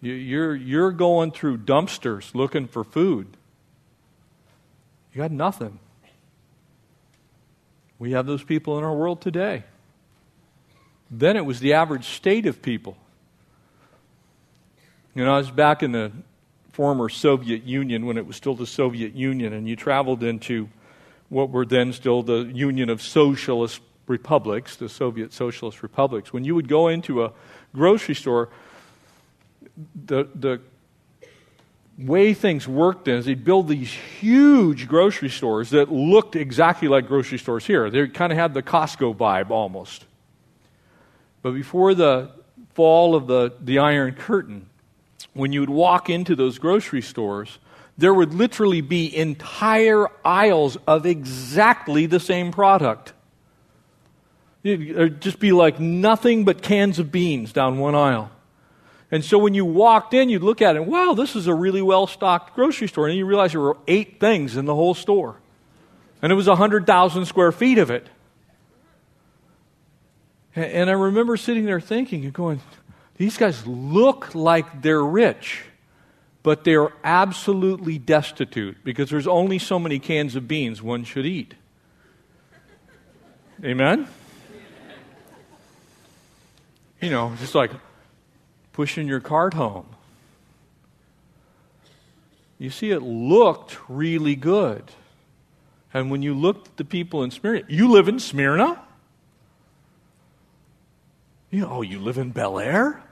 [0.00, 3.36] You're, you're going through dumpsters looking for food.
[5.12, 5.78] You got nothing.
[7.98, 9.64] We have those people in our world today.
[11.14, 12.96] Then it was the average state of people.
[15.14, 16.10] You know, I was back in the
[16.72, 20.70] former Soviet Union when it was still the Soviet Union, and you traveled into
[21.28, 26.32] what were then still the Union of Socialist Republics, the Soviet Socialist Republics.
[26.32, 27.32] When you would go into a
[27.74, 28.48] grocery store,
[29.94, 30.60] the, the
[31.98, 37.38] way things worked is they'd build these huge grocery stores that looked exactly like grocery
[37.38, 37.90] stores here.
[37.90, 40.06] They kind of had the Costco vibe almost.
[41.42, 42.30] But before the
[42.74, 44.68] fall of the, the Iron Curtain,
[45.34, 47.58] when you would walk into those grocery stores,
[47.98, 53.12] there would literally be entire aisles of exactly the same product.
[54.62, 58.30] It'd just be like nothing but cans of beans down one aisle.
[59.10, 61.82] And so when you walked in, you'd look at it, wow, this is a really
[61.82, 63.08] well stocked grocery store.
[63.08, 65.36] And you realize there were eight things in the whole store.
[66.22, 68.08] And it was 100,000 square feet of it.
[70.54, 72.60] And I remember sitting there thinking and going,
[73.16, 75.64] these guys look like they're rich,
[76.42, 81.54] but they're absolutely destitute because there's only so many cans of beans one should eat.
[83.64, 84.08] Amen?
[87.00, 87.70] You know, just like
[88.72, 89.86] pushing your cart home.
[92.58, 94.84] You see, it looked really good.
[95.94, 98.80] And when you looked at the people in Smyrna, you live in Smyrna?
[101.52, 103.02] You know, oh, you live in Bel Air?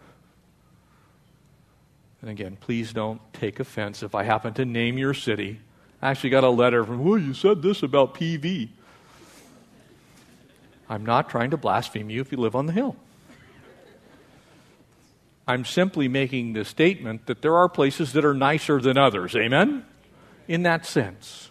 [2.23, 5.61] And again, please don't take offense if I happen to name your city.
[6.01, 8.71] I actually got a letter from, well, you said this about PV.
[10.89, 12.97] I'm not trying to blaspheme you if you live on the hill.
[15.47, 19.37] I'm simply making the statement that there are places that are nicer than others.
[19.37, 19.85] Amen?
[20.49, 21.51] In that sense.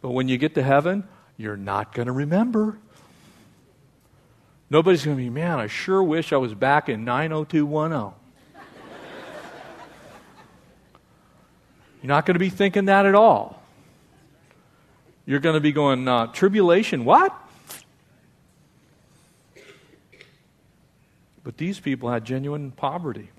[0.00, 2.78] But when you get to heaven, you're not going to remember.
[4.74, 8.12] Nobody's going to be, man, I sure wish I was back in 90210.
[12.02, 13.62] You're not going to be thinking that at all.
[15.26, 17.32] You're going to be going, uh, tribulation, what?
[21.44, 23.30] But these people had genuine poverty.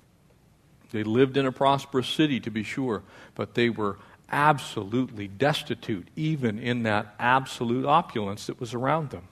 [0.93, 3.03] They lived in a prosperous city, to be sure,
[3.35, 3.97] but they were
[4.31, 9.27] absolutely destitute, even in that absolute opulence that was around them.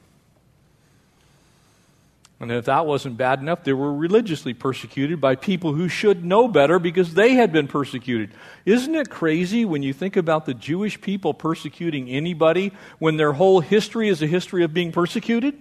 [2.43, 6.49] And if that wasn't bad enough, they were religiously persecuted by people who should know
[6.49, 8.31] better because they had been persecuted.
[8.65, 13.61] Isn't it crazy when you think about the Jewish people persecuting anybody when their whole
[13.61, 15.57] history is a history of being persecuted?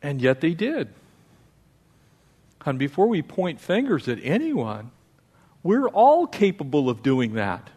[0.00, 0.88] And yet they did.
[2.64, 4.90] And before we point fingers at anyone,
[5.62, 7.68] we're all capable of doing that.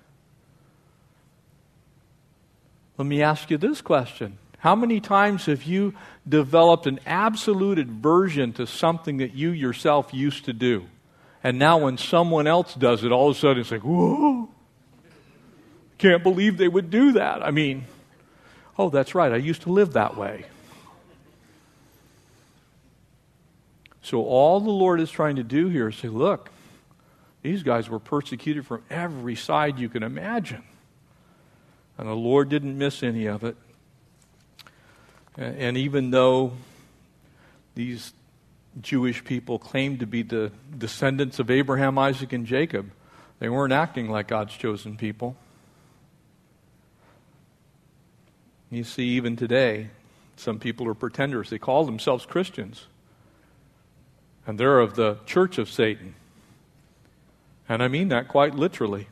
[2.97, 5.93] Let me ask you this question How many times have you
[6.27, 10.85] developed an absolute aversion to something that you yourself used to do?
[11.43, 14.49] And now when someone else does it, all of a sudden it's like, whoa,
[15.97, 17.43] can't believe they would do that.
[17.43, 17.85] I mean,
[18.77, 20.45] oh, that's right, I used to live that way.
[24.01, 26.49] So, all the Lord is trying to do here is say, look,
[27.41, 30.63] these guys were persecuted from every side you can imagine.
[31.97, 33.57] And the Lord didn't miss any of it.
[35.37, 36.53] And even though
[37.75, 38.11] these
[38.81, 42.89] Jewish people claimed to be the descendants of Abraham, Isaac, and Jacob,
[43.39, 45.35] they weren't acting like God's chosen people.
[48.71, 49.89] You see, even today,
[50.35, 51.49] some people are pretenders.
[51.49, 52.87] They call themselves Christians
[54.47, 56.15] and they're of the church of Satan.
[57.67, 59.07] And I mean that quite literally.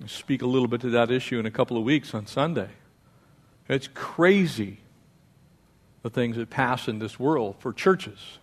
[0.00, 2.70] I'll speak a little bit to that issue in a couple of weeks on Sunday.
[3.68, 4.78] It's crazy
[6.02, 8.38] the things that pass in this world for churches.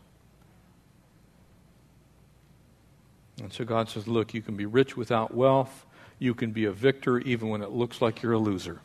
[3.41, 5.85] And so God says, Look, you can be rich without wealth.
[6.19, 8.79] You can be a victor even when it looks like you're a loser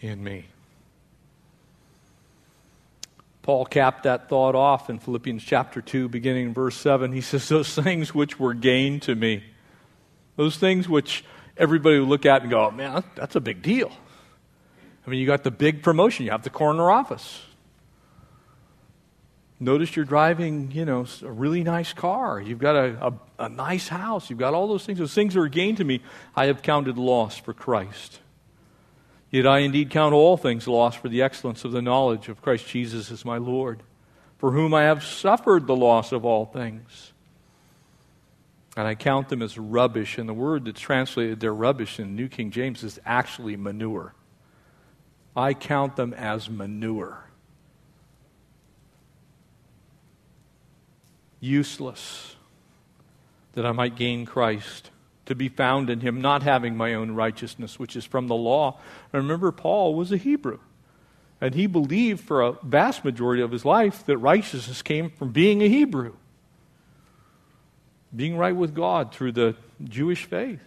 [0.00, 0.46] in me.
[3.42, 7.12] Paul capped that thought off in Philippians chapter 2, beginning in verse 7.
[7.12, 9.44] He says, Those things which were gain to me,
[10.36, 11.24] those things which
[11.56, 13.92] everybody would look at and go, Man, that's a big deal.
[15.06, 17.42] I mean, you got the big promotion, you have the corner office.
[19.60, 22.40] Notice you're driving, you know, a really nice car.
[22.40, 24.28] You've got a, a, a nice house.
[24.28, 24.98] You've got all those things.
[24.98, 26.02] Those things are gain to me.
[26.34, 28.18] I have counted loss for Christ.
[29.30, 32.66] Yet I indeed count all things lost for the excellence of the knowledge of Christ
[32.66, 33.82] Jesus as my Lord,
[34.38, 37.12] for whom I have suffered the loss of all things.
[38.76, 40.18] And I count them as rubbish.
[40.18, 44.14] And the word that's translated there, rubbish, in New King James is actually manure.
[45.36, 47.24] I count them as manure.
[51.40, 52.36] Useless,
[53.52, 54.90] that I might gain Christ
[55.26, 58.78] to be found in him, not having my own righteousness, which is from the law.
[59.12, 60.58] remember, Paul was a Hebrew.
[61.40, 65.62] And he believed for a vast majority of his life that righteousness came from being
[65.62, 66.14] a Hebrew,
[68.14, 70.60] being right with God through the Jewish faith.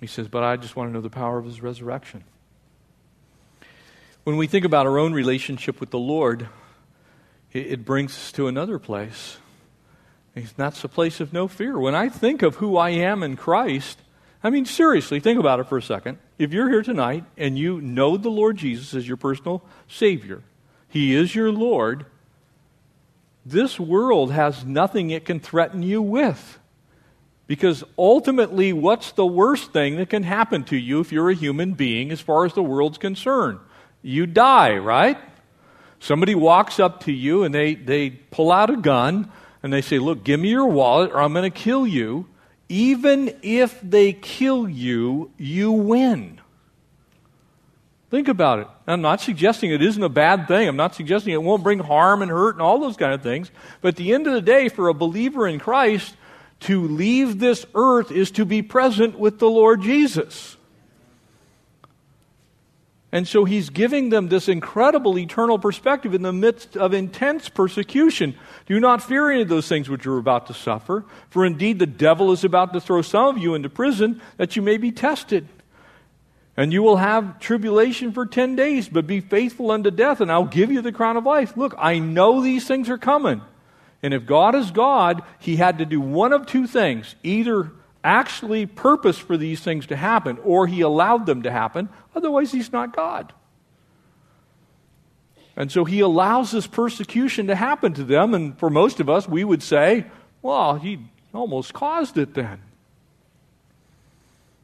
[0.00, 2.24] He says, But I just want to know the power of his resurrection.
[4.28, 6.50] When we think about our own relationship with the Lord,
[7.50, 9.38] it, brings us to another place.
[10.36, 11.78] And that's a place of no fear.
[11.78, 13.98] When I think of who I am in Christ,
[14.44, 16.18] I mean, seriously, think about it for a second.
[16.38, 20.42] If you're here tonight and you know the Lord Jesus as your personal Savior,
[20.90, 22.04] He is your Lord,
[23.46, 26.58] this world has nothing it can threaten you with.
[27.46, 31.72] Because ultimately, what's the worst thing that can happen to you if you're a human
[31.72, 33.60] being as far as the world's concerned?
[34.02, 35.18] You die, right?
[36.00, 39.30] Somebody walks up to you and they, they pull out a gun
[39.62, 42.26] and they say, Look, give me your wallet or I'm going to kill you.
[42.68, 46.40] Even if they kill you, you win.
[48.10, 48.68] Think about it.
[48.86, 50.68] I'm not suggesting it isn't a bad thing.
[50.68, 53.50] I'm not suggesting it won't bring harm and hurt and all those kind of things.
[53.80, 56.14] But at the end of the day, for a believer in Christ,
[56.60, 60.56] to leave this earth is to be present with the Lord Jesus.
[63.10, 68.34] And so he's giving them this incredible eternal perspective in the midst of intense persecution.
[68.66, 71.86] Do not fear any of those things which you're about to suffer, for indeed the
[71.86, 75.48] devil is about to throw some of you into prison that you may be tested.
[76.54, 80.44] And you will have tribulation for 10 days, but be faithful unto death, and I'll
[80.44, 81.56] give you the crown of life.
[81.56, 83.40] Look, I know these things are coming.
[84.02, 87.72] And if God is God, he had to do one of two things either
[88.08, 91.90] actually purpose for these things to happen, or he allowed them to happen.
[92.16, 93.32] Otherwise, he's not God.
[95.56, 98.32] And so he allows this persecution to happen to them.
[98.32, 100.06] And for most of us, we would say,
[100.40, 101.00] well, he
[101.34, 102.60] almost caused it then.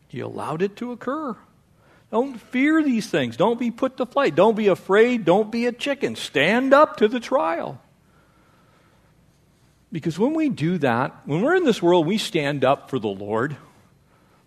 [0.09, 1.37] He allowed it to occur.
[2.13, 3.37] Don't fear these things.
[3.37, 4.37] Don't be put to flight.
[4.37, 5.25] Don't be afraid.
[5.25, 6.15] Don't be a chicken.
[6.15, 7.81] Stand up to the trial.
[9.95, 13.07] Because when we do that, when we're in this world, we stand up for the
[13.07, 13.57] Lord,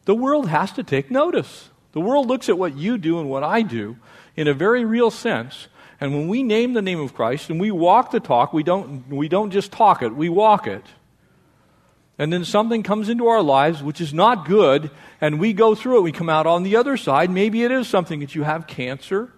[0.04, 1.70] the world has to take notice.
[1.94, 3.96] The world looks at what you do and what I do
[4.36, 5.70] in a very real sense.
[6.02, 9.08] And when we name the name of Christ and we walk the talk, we don't,
[9.08, 10.84] we don't just talk it, we walk it.
[12.20, 14.92] And then something comes into our lives which is not good,
[15.22, 16.02] and we go through it.
[16.02, 17.30] We come out on the other side.
[17.30, 19.32] Maybe it is something that you have cancer.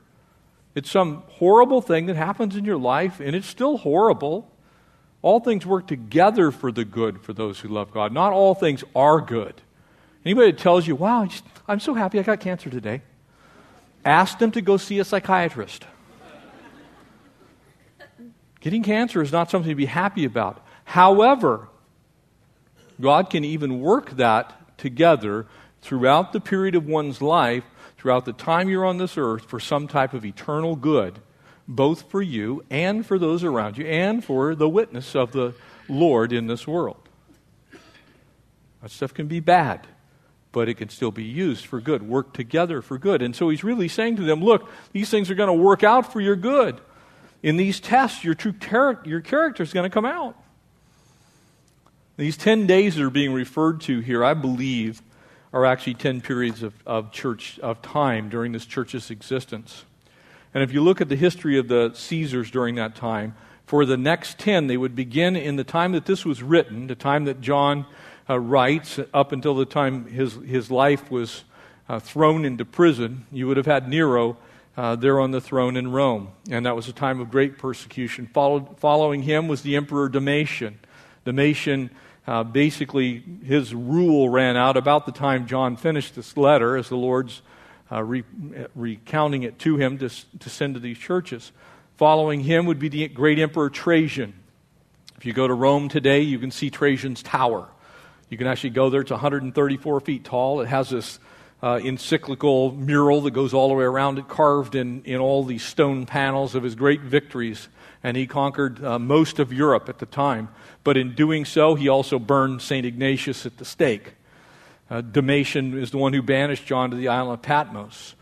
[0.74, 4.52] It's some horrible thing that happens in your life, and it's still horrible.
[5.22, 8.14] All things work together for the good for those who love God.
[8.14, 9.62] Not all things are good.
[10.26, 11.28] Anybody that tells you, wow,
[11.68, 13.02] I'm so happy I got cancer today,
[14.06, 15.86] ask them to go see a psychiatrist.
[18.62, 20.66] Getting cancer is not something to be happy about.
[20.84, 21.70] However,
[23.00, 25.48] God can even work that together
[25.82, 27.64] throughout the period of one's life,
[27.98, 31.20] throughout the time you're on this earth, for some type of eternal good
[31.70, 35.54] both for you and for those around you and for the witness of the
[35.88, 37.08] Lord in this world.
[38.82, 39.86] That stuff can be bad,
[40.52, 43.22] but it can still be used for good, work together for good.
[43.22, 46.12] And so he's really saying to them, look, these things are going to work out
[46.12, 46.82] for your good.
[47.44, 48.56] In these tests, your true
[49.06, 50.36] your character is going to come out.
[52.18, 55.04] These 10 days that are being referred to here, I believe,
[55.54, 59.86] are actually 10 periods of, of church of time during this church's existence.
[60.54, 63.36] And if you look at the history of the Caesars during that time,
[63.66, 66.96] for the next 10, they would begin in the time that this was written, the
[66.96, 67.86] time that John
[68.28, 71.44] uh, writes, up until the time his, his life was
[71.88, 73.28] uh, thrown into prison.
[73.32, 74.38] You would have had Nero
[74.76, 76.30] uh, there on the throne in Rome.
[76.50, 78.28] And that was a time of great persecution.
[78.34, 80.80] Followed, following him was the Emperor Domitian.
[81.26, 81.92] Domitian,
[82.26, 86.98] uh, basically, his rule ran out about the time John finished this letter as the
[86.98, 87.42] Lord's
[87.92, 88.24] uh, re-
[88.76, 90.10] recounting it to him to,
[90.40, 91.52] to send to these churches.
[91.98, 94.34] Following him would be the great emperor Trajan.
[95.18, 97.68] If you go to Rome today, you can see Trajan's tower.
[98.30, 99.02] You can actually go there.
[99.02, 100.62] It's 134 feet tall.
[100.62, 101.20] It has this
[101.62, 105.64] uh, encyclical mural that goes all the way around it, carved in, in all these
[105.64, 107.68] stone panels of his great victories.
[108.02, 110.50] And he conquered uh, most of Europe at the time.
[110.86, 112.86] But in doing so, he also burned St.
[112.86, 114.14] Ignatius at the stake.
[114.90, 118.16] Uh, Domitian is the one who banished John to the island of Patmos.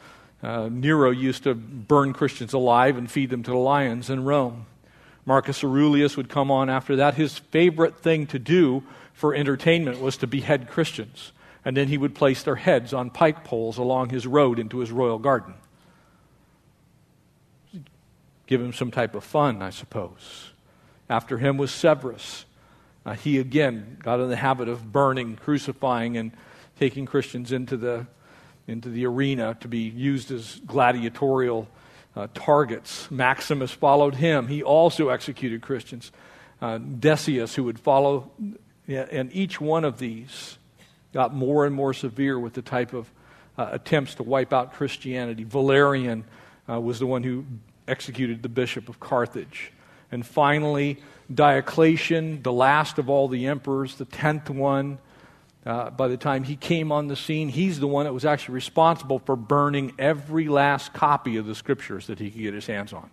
[0.43, 4.65] Uh, Nero used to burn Christians alive and feed them to the lions in Rome.
[5.25, 7.15] Marcus Aurelius would come on after that.
[7.15, 11.31] His favorite thing to do for entertainment was to behead Christians.
[11.65, 14.91] And then he would place their heads on pike poles along his road into his
[14.91, 15.53] royal garden.
[18.45, 20.51] Give him some type of fun, I suppose.
[21.09, 22.45] After him was Severus.
[23.05, 26.31] Uh, he again got in the habit of burning, crucifying, and
[26.79, 28.07] taking Christians into the,
[28.67, 31.67] into the arena to be used as gladiatorial
[32.15, 33.09] uh, targets.
[33.11, 34.47] Maximus followed him.
[34.47, 36.11] He also executed Christians.
[36.61, 38.31] Uh, Decius, who would follow,
[38.87, 40.57] and each one of these
[41.13, 43.11] got more and more severe with the type of
[43.57, 45.43] uh, attempts to wipe out Christianity.
[45.43, 46.25] Valerian
[46.69, 47.45] uh, was the one who
[47.87, 49.71] executed the bishop of Carthage.
[50.11, 50.97] And finally,
[51.33, 54.99] Diocletian, the last of all the emperors, the tenth one,
[55.67, 58.55] uh, by the time he came on the scene, he's the one that was actually
[58.55, 62.93] responsible for burning every last copy of the scriptures that he could get his hands
[62.93, 63.09] on.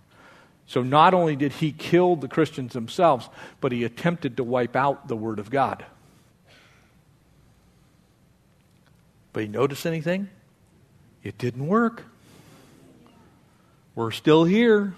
[0.69, 3.29] So not only did he kill the Christians themselves,
[3.61, 5.85] but he attempted to wipe out the Word of God.
[9.33, 10.29] But you notice anything?
[11.25, 12.05] It didn't work.
[13.97, 14.95] We're still here,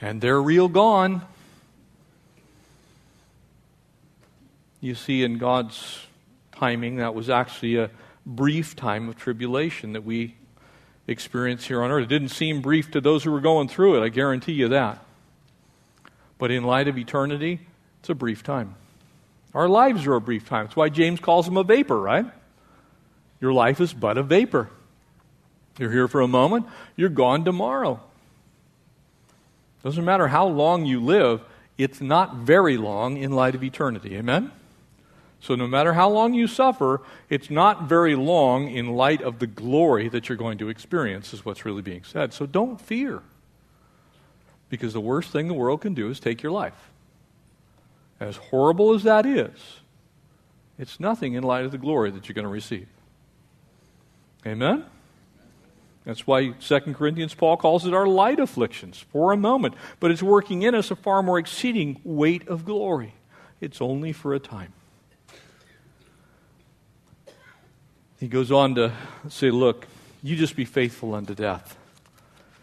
[0.00, 1.22] and they're real gone.
[4.80, 6.06] You see, in God's
[6.54, 7.90] timing, that was actually a
[8.26, 10.36] brief time of tribulation that we
[11.06, 12.04] experience here on earth.
[12.04, 15.04] It didn't seem brief to those who were going through it, I guarantee you that.
[16.38, 17.60] But in light of eternity,
[18.00, 18.74] it's a brief time.
[19.54, 20.66] Our lives are a brief time.
[20.66, 22.26] That's why James calls them a vapor, right?
[23.40, 24.68] Your life is but a vapor.
[25.78, 28.00] You're here for a moment, you're gone tomorrow.
[29.82, 31.42] Doesn't matter how long you live,
[31.76, 34.16] it's not very long in light of eternity.
[34.16, 34.50] Amen?
[35.44, 39.46] So, no matter how long you suffer, it's not very long in light of the
[39.46, 42.32] glory that you're going to experience, is what's really being said.
[42.32, 43.20] So, don't fear.
[44.70, 46.88] Because the worst thing the world can do is take your life.
[48.18, 49.80] As horrible as that is,
[50.78, 52.88] it's nothing in light of the glory that you're going to receive.
[54.46, 54.86] Amen?
[56.06, 59.74] That's why 2 Corinthians, Paul calls it our light afflictions for a moment.
[60.00, 63.12] But it's working in us a far more exceeding weight of glory.
[63.60, 64.72] It's only for a time.
[68.18, 68.92] He goes on to
[69.28, 69.86] say, Look,
[70.22, 71.76] you just be faithful unto death.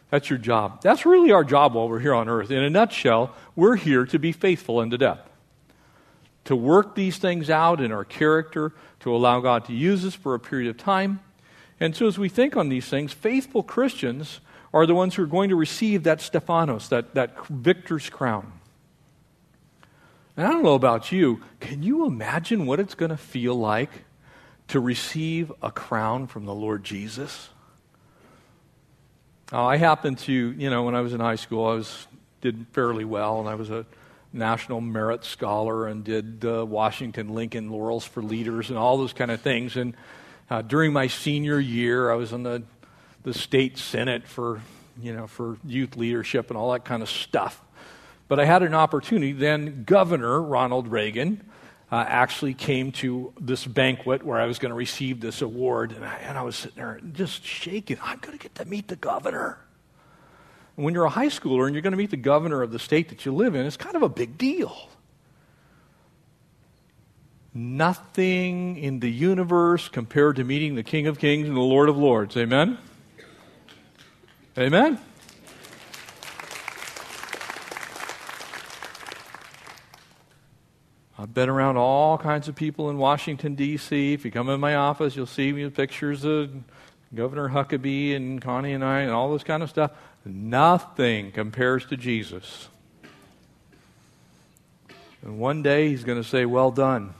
[0.09, 0.81] That's your job.
[0.81, 2.51] That's really our job while we're here on earth.
[2.51, 5.19] In a nutshell, we're here to be faithful unto death.
[6.45, 10.35] To work these things out in our character, to allow God to use us for
[10.35, 11.21] a period of time.
[11.79, 14.41] And so, as we think on these things, faithful Christians
[14.73, 18.51] are the ones who are going to receive that Stephanos, that, that victor's crown.
[20.35, 23.89] And I don't know about you, can you imagine what it's going to feel like
[24.71, 27.49] to receive a crown from the Lord Jesus?
[29.51, 32.07] Uh, I happened to, you know, when I was in high school, I was
[32.39, 33.85] did fairly well, and I was a
[34.31, 39.29] national merit scholar and did uh, Washington Lincoln Laurels for Leaders and all those kind
[39.29, 39.75] of things.
[39.75, 39.93] And
[40.49, 42.63] uh, during my senior year, I was in the
[43.23, 44.61] the state senate for
[45.01, 47.61] you know for youth leadership and all that kind of stuff.
[48.29, 49.33] But I had an opportunity.
[49.33, 51.43] Then Governor Ronald Reagan
[51.91, 55.91] uh, actually came to this banquet where I was going to receive this award.
[55.91, 57.97] And I, and I was sitting there just shaking.
[58.01, 59.59] I'm going to get to meet the governor.
[60.77, 62.79] And when you're a high schooler and you're going to meet the governor of the
[62.79, 64.89] state that you live in, it's kind of a big deal.
[67.53, 71.97] Nothing in the universe compared to meeting the King of Kings and the Lord of
[71.97, 72.37] Lords.
[72.37, 72.77] Amen?
[74.57, 74.97] Amen?
[81.21, 84.13] I've been around all kinds of people in Washington, D.C.
[84.13, 86.49] If you come in my office, you'll see me with pictures of
[87.13, 89.91] Governor Huckabee and Connie and I and all this kind of stuff.
[90.25, 92.69] Nothing compares to Jesus.
[95.21, 97.13] And one day he's going to say, Well done.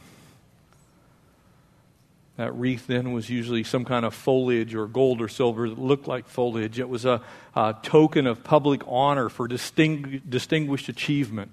[2.37, 6.07] That wreath then was usually some kind of foliage or gold or silver that looked
[6.07, 6.79] like foliage.
[6.79, 7.21] It was a,
[7.55, 11.51] a token of public honor for distingu- distinguished achievement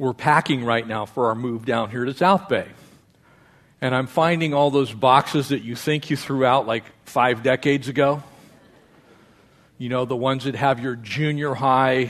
[0.00, 2.66] we're packing right now for our move down here to South Bay.
[3.82, 7.86] And I'm finding all those boxes that you think you threw out like five decades
[7.86, 8.22] ago.
[9.76, 12.08] You know, the ones that have your junior high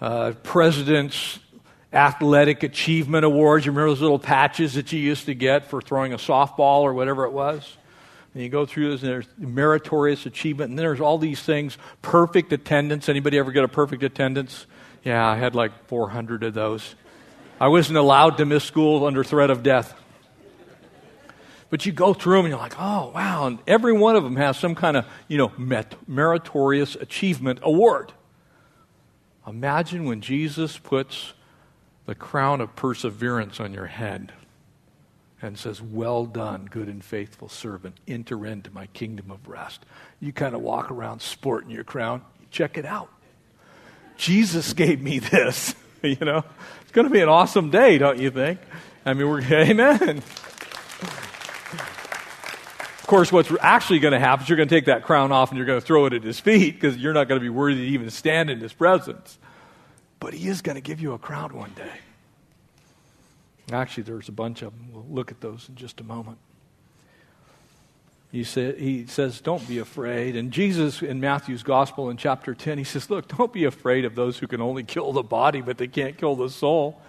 [0.00, 1.38] uh, president's
[1.92, 3.64] athletic achievement awards.
[3.64, 6.94] You remember those little patches that you used to get for throwing a softball or
[6.94, 7.76] whatever it was?
[8.34, 11.78] And you go through this, and there's meritorious achievement, and then there's all these things.
[12.02, 13.08] Perfect attendance.
[13.08, 14.66] Anybody ever get a perfect attendance?
[15.04, 16.96] Yeah, I had like 400 of those.
[17.60, 19.94] I wasn't allowed to miss school under threat of death.
[21.68, 23.46] But you go through them and you're like, oh, wow.
[23.46, 25.52] And every one of them has some kind of, you know,
[26.08, 28.12] meritorious achievement award.
[29.46, 31.34] Imagine when Jesus puts
[32.06, 34.32] the crown of perseverance on your head
[35.42, 37.96] and says, Well done, good and faithful servant.
[38.06, 39.84] Enter into my kingdom of rest.
[40.18, 42.22] You kind of walk around sporting your crown.
[42.50, 43.10] Check it out.
[44.16, 45.74] Jesus gave me this.
[46.02, 46.44] you know,
[46.90, 48.58] it's going to be an awesome day, don't you think?
[49.06, 50.18] I mean, we're, amen.
[52.98, 55.50] Of course, what's actually going to happen is you're going to take that crown off
[55.50, 57.48] and you're going to throw it at his feet because you're not going to be
[57.48, 59.38] worthy to even stand in his presence.
[60.18, 61.92] But he is going to give you a crown one day.
[63.70, 64.88] Actually, there's a bunch of them.
[64.92, 66.38] We'll look at those in just a moment.
[68.32, 70.36] He, say, he says, Don't be afraid.
[70.36, 74.14] And Jesus, in Matthew's Gospel in chapter 10, he says, Look, don't be afraid of
[74.14, 77.00] those who can only kill the body, but they can't kill the soul.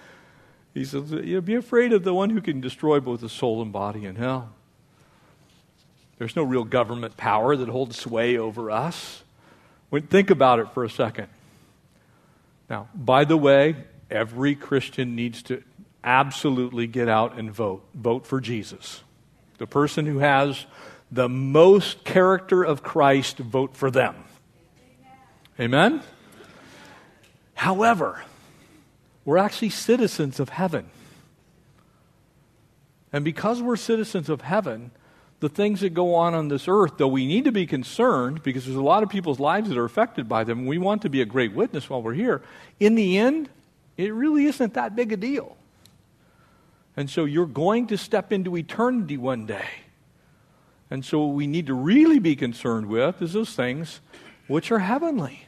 [0.73, 4.05] He says, Be afraid of the one who can destroy both the soul and body
[4.05, 4.49] in hell.
[6.17, 9.23] There's no real government power that holds sway over us.
[10.09, 11.27] Think about it for a second.
[12.69, 13.75] Now, by the way,
[14.09, 15.61] every Christian needs to
[16.03, 17.83] absolutely get out and vote.
[17.93, 19.03] Vote for Jesus.
[19.57, 20.65] The person who has
[21.11, 24.15] the most character of Christ, vote for them.
[25.59, 25.93] Amen?
[25.93, 26.03] Amen?
[27.53, 28.23] However,
[29.25, 30.89] we're actually citizens of heaven.
[33.13, 34.91] And because we're citizens of heaven,
[35.41, 38.65] the things that go on on this earth, though we need to be concerned because
[38.65, 41.21] there's a lot of people's lives that are affected by them, we want to be
[41.21, 42.41] a great witness while we're here.
[42.79, 43.49] In the end,
[43.97, 45.57] it really isn't that big a deal.
[46.95, 49.67] And so you're going to step into eternity one day.
[50.91, 54.01] And so, what we need to really be concerned with is those things
[54.47, 55.47] which are heavenly.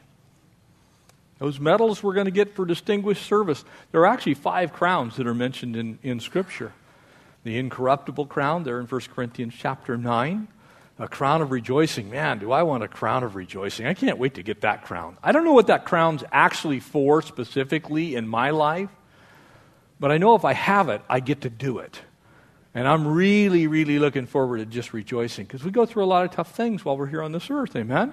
[1.38, 3.64] Those medals we're going to get for distinguished service.
[3.92, 6.72] There are actually five crowns that are mentioned in, in Scripture
[7.44, 10.48] the incorruptible crown, there in 1 Corinthians chapter 9.
[10.98, 12.08] A crown of rejoicing.
[12.08, 13.84] Man, do I want a crown of rejoicing?
[13.84, 15.18] I can't wait to get that crown.
[15.22, 18.88] I don't know what that crown's actually for specifically in my life,
[20.00, 22.00] but I know if I have it, I get to do it.
[22.74, 26.24] And I'm really, really looking forward to just rejoicing because we go through a lot
[26.24, 27.76] of tough things while we're here on this earth.
[27.76, 28.12] Amen?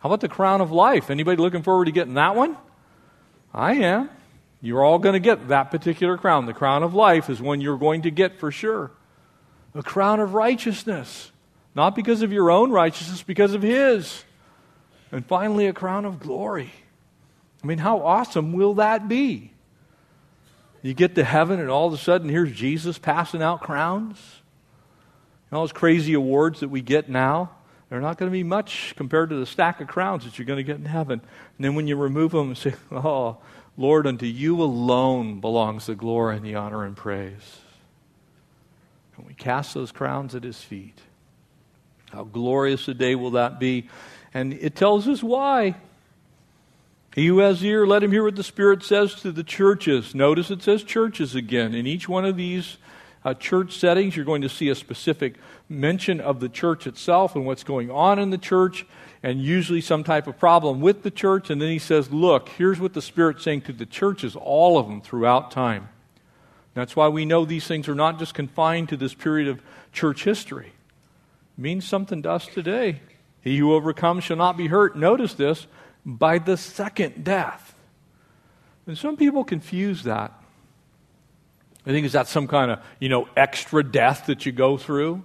[0.00, 1.10] How about the crown of life?
[1.10, 2.56] Anybody looking forward to getting that one?
[3.54, 4.10] I am.
[4.60, 6.46] You're all going to get that particular crown.
[6.46, 8.90] The crown of life is one you're going to get for sure.
[9.74, 11.30] A crown of righteousness.
[11.74, 14.24] Not because of your own righteousness, because of His.
[15.12, 16.72] And finally, a crown of glory.
[17.62, 19.51] I mean, how awesome will that be?
[20.82, 24.18] You get to heaven, and all of a sudden, here's Jesus passing out crowns.
[25.50, 27.52] And all those crazy awards that we get now,
[27.88, 30.56] they're not going to be much compared to the stack of crowns that you're going
[30.56, 31.20] to get in heaven.
[31.20, 33.38] And then when you remove them and say, Oh,
[33.76, 37.60] Lord, unto you alone belongs the glory and the honor and praise.
[39.16, 40.98] And we cast those crowns at his feet.
[42.10, 43.88] How glorious a day will that be?
[44.34, 45.76] And it tells us why.
[47.14, 50.14] He who has ear, let him hear what the Spirit says to the churches.
[50.14, 51.74] Notice it says churches again.
[51.74, 52.78] In each one of these
[53.22, 55.34] uh, church settings, you're going to see a specific
[55.68, 58.86] mention of the church itself and what's going on in the church,
[59.22, 61.50] and usually some type of problem with the church.
[61.50, 64.88] And then he says, Look, here's what the Spirit's saying to the churches, all of
[64.88, 65.90] them throughout time.
[66.72, 69.60] That's why we know these things are not just confined to this period of
[69.92, 70.72] church history.
[71.58, 73.00] It means something to us today.
[73.42, 74.96] He who overcomes shall not be hurt.
[74.96, 75.66] Notice this
[76.04, 77.74] by the second death.
[78.86, 80.32] And some people confuse that.
[81.86, 85.22] I think is that some kind of, you know, extra death that you go through?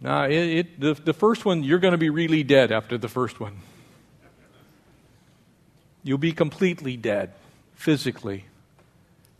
[0.00, 3.08] No, it, it, the, the first one, you're going to be really dead after the
[3.08, 3.58] first one.
[6.02, 7.32] You'll be completely dead
[7.74, 8.44] physically,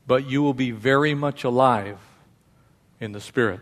[0.07, 1.99] but you will be very much alive
[3.01, 3.61] in the spirit.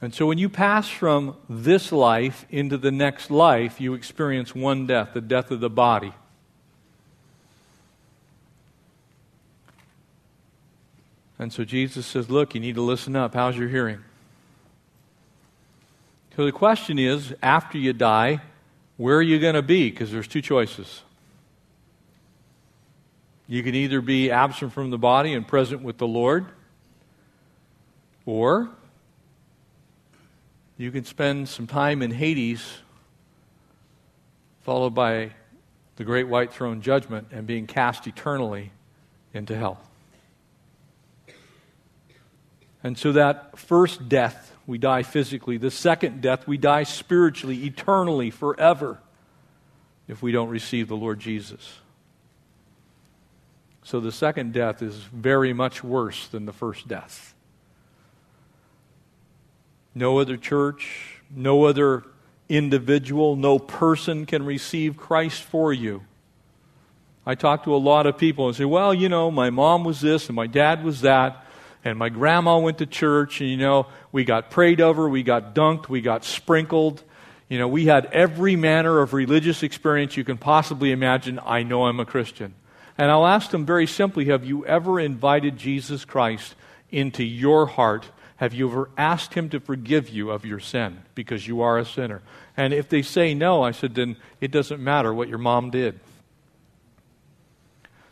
[0.00, 4.86] And so when you pass from this life into the next life, you experience one
[4.86, 6.12] death, the death of the body.
[11.38, 13.34] And so Jesus says, Look, you need to listen up.
[13.34, 14.00] How's your hearing?
[16.36, 18.40] So the question is after you die,
[18.96, 19.90] where are you going to be?
[19.90, 21.02] Because there's two choices.
[23.48, 26.46] You can either be absent from the body and present with the Lord,
[28.26, 28.68] or
[30.78, 32.64] you can spend some time in Hades,
[34.60, 35.32] followed by
[35.96, 38.70] the great white throne judgment, and being cast eternally
[39.34, 39.80] into hell.
[42.84, 45.56] And so, that first death, we die physically.
[45.56, 49.00] The second death, we die spiritually, eternally, forever,
[50.06, 51.80] if we don't receive the Lord Jesus.
[53.82, 57.34] So, the second death is very much worse than the first death.
[59.98, 62.04] No other church, no other
[62.48, 66.04] individual, no person can receive Christ for you.
[67.26, 70.00] I talk to a lot of people and say, well, you know, my mom was
[70.00, 71.44] this and my dad was that,
[71.84, 75.52] and my grandma went to church, and, you know, we got prayed over, we got
[75.52, 77.02] dunked, we got sprinkled.
[77.48, 81.40] You know, we had every manner of religious experience you can possibly imagine.
[81.44, 82.54] I know I'm a Christian.
[82.96, 86.54] And I'll ask them very simply Have you ever invited Jesus Christ
[86.92, 88.06] into your heart
[88.38, 91.84] Have you ever asked Him to forgive you of your sin because you are a
[91.84, 92.22] sinner?
[92.56, 95.98] And if they say no, I said, then it doesn't matter what your mom did.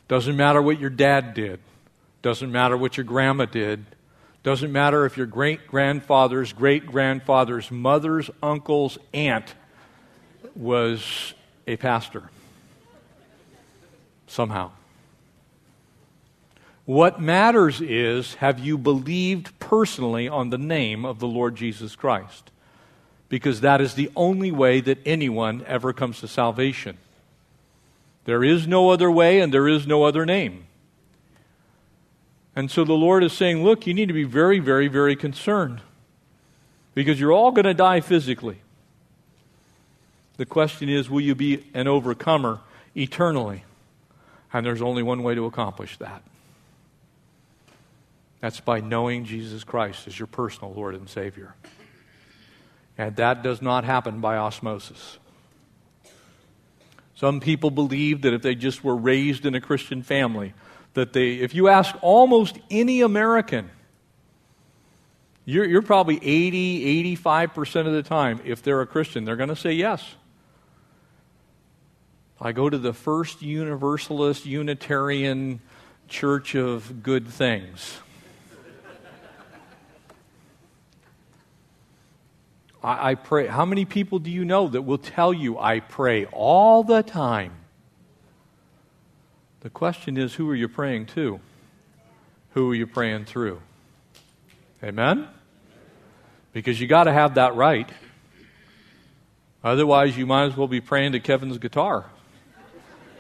[0.09, 1.61] Doesn't matter what your dad did.
[2.23, 3.87] Doesn't matter what your grandma did.
[4.43, 9.55] Doesn't matter if your great grandfather's great grandfather's mother's uncle's aunt
[10.57, 11.35] was
[11.69, 12.31] a pastor.
[14.27, 14.73] Somehow.
[16.87, 22.53] What matters is have you believed personally on the name of the Lord Jesus Christ?
[23.29, 26.97] Because that is the only way that anyone ever comes to salvation.
[28.25, 30.67] There is no other way and there is no other name.
[32.55, 35.81] And so the Lord is saying, look, you need to be very, very, very concerned
[36.95, 38.59] because you're all going to die physically.
[40.37, 42.61] The question is, will you be an overcomer
[42.95, 43.65] eternally?
[44.53, 46.23] And there's only one way to accomplish that.
[48.47, 51.57] That's by knowing Jesus Christ as your personal Lord and Savior.
[52.97, 55.19] And that does not happen by osmosis.
[57.17, 60.55] Some people believe that if they just were raised in a Christian family,
[60.95, 63.69] that they, if you ask almost any American,
[65.45, 69.57] you're, you're probably 80, 85% of the time, if they're a Christian, they're going to
[69.57, 70.15] say yes.
[72.41, 75.59] I go to the first Universalist Unitarian
[76.07, 77.99] Church of Good Things.
[82.87, 83.49] I, I, pray.
[83.49, 87.53] How many people do you know that will tell you, I pray all the time?
[89.61, 91.41] The question is, who are you praying to?
[92.51, 93.61] Who are you praying through?
[94.85, 95.27] Amen?
[96.53, 97.91] Because you got to have that right.
[99.65, 102.07] Otherwise, you might as well be praying to Kevin's guitar.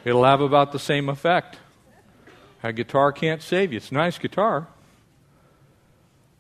[0.04, 1.58] It'll have about the same effect.
[2.62, 3.78] A guitar can't save you.
[3.78, 4.68] It's a nice guitar,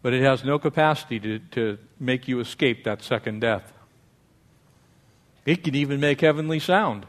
[0.06, 3.72] but it has no capacity to, to make you escape that second death.
[5.44, 7.06] It can even make heavenly sound.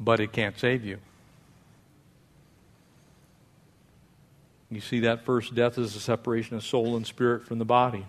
[0.00, 0.98] but it can't save you.
[4.72, 8.04] You see, that first death is a separation of soul and spirit from the body.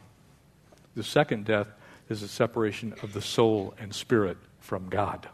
[0.96, 1.68] The second death
[2.10, 5.30] is a separation of the soul and spirit from God.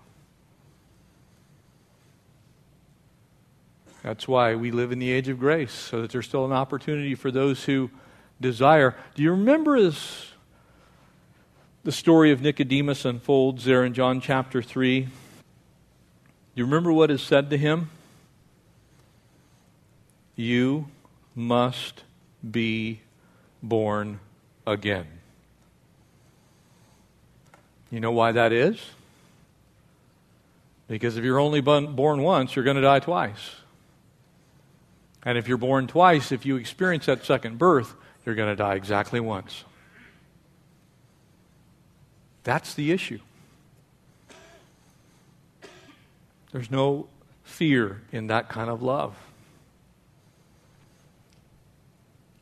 [4.03, 7.15] That's why we live in the age of grace, so that there's still an opportunity
[7.15, 7.89] for those who
[8.39, 8.95] desire.
[9.15, 10.31] Do you remember this,
[11.83, 15.01] the story of Nicodemus unfolds there in John chapter 3?
[15.01, 15.09] Do
[16.55, 17.89] you remember what is said to him?
[20.37, 20.87] You
[21.35, 22.03] must
[22.49, 23.01] be
[23.61, 24.21] born
[24.65, 25.07] again.
[27.91, 28.79] You know why that is?
[30.87, 33.55] Because if you're only born once, you're going to die twice.
[35.23, 37.93] And if you're born twice, if you experience that second birth,
[38.25, 39.63] you're going to die exactly once.
[42.43, 43.19] That's the issue.
[46.51, 47.07] There's no
[47.43, 49.15] fear in that kind of love.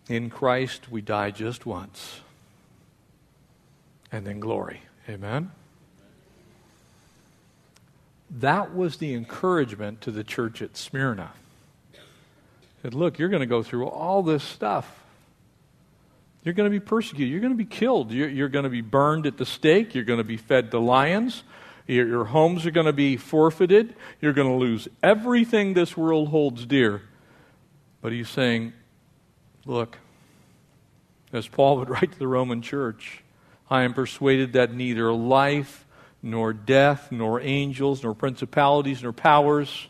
[0.08, 2.22] In Christ, we die just once,
[4.10, 4.82] and then glory.
[5.10, 5.52] Amen?
[8.30, 11.32] That was the encouragement to the church at Smyrna.
[12.82, 15.04] Said, look, you're going to go through all this stuff.
[16.44, 17.32] You're going to be persecuted.
[17.32, 18.12] You're going to be killed.
[18.12, 19.96] You're, you're going to be burned at the stake.
[19.96, 21.44] You're going to be fed to lions.
[21.88, 23.96] Your, your homes are going to be forfeited.
[24.22, 27.02] You're going to lose everything this world holds dear.
[28.02, 28.74] But he's saying,
[29.66, 29.98] look,
[31.34, 33.24] as Paul would write to the Roman church,
[33.70, 35.86] I am persuaded that neither life,
[36.22, 39.88] nor death, nor angels, nor principalities, nor powers,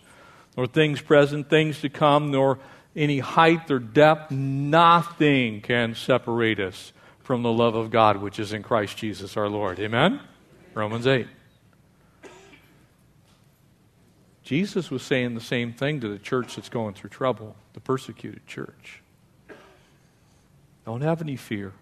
[0.56, 2.60] nor things present, things to come, nor
[2.98, 8.52] any height or depth, nothing can separate us from the love of God which is
[8.52, 9.80] in Christ Jesus our Lord.
[9.80, 10.20] Amen?
[10.74, 11.28] Romans 8.
[14.44, 18.48] Jesus was saying the same thing to the church that's going through trouble, the persecuted
[18.48, 19.02] church.
[20.86, 21.74] Don't have any fear.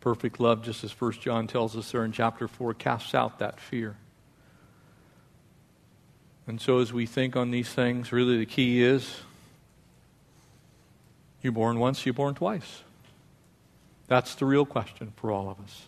[0.00, 3.58] Perfect love, just as 1 John tells us there in chapter 4, casts out that
[3.58, 3.96] fear.
[6.48, 9.20] And so, as we think on these things, really the key is
[11.42, 12.82] you're born once, you're born twice.
[14.06, 15.82] That's the real question for all of us.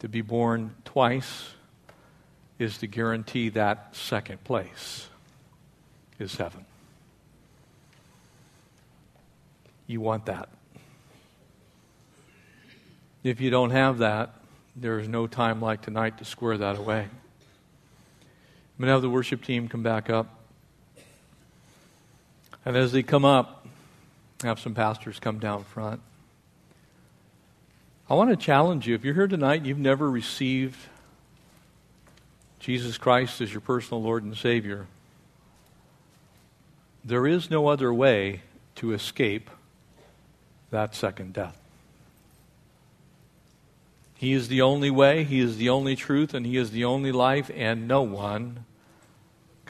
[0.00, 1.50] To be born twice
[2.58, 5.08] is to guarantee that second place
[6.18, 6.64] is heaven.
[9.86, 10.48] You want that.
[13.22, 14.34] If you don't have that,
[14.74, 17.06] there is no time like tonight to square that away.
[18.82, 20.26] Going to have the worship team come back up.
[22.64, 23.64] And as they come up,
[24.42, 26.00] have some pastors come down front.
[28.10, 28.96] I want to challenge you.
[28.96, 30.80] If you're here tonight you've never received
[32.58, 34.88] Jesus Christ as your personal Lord and Savior,
[37.04, 38.42] there is no other way
[38.74, 39.48] to escape
[40.72, 41.56] that second death.
[44.16, 47.12] He is the only way, He is the only truth, and He is the only
[47.12, 48.64] life, and no one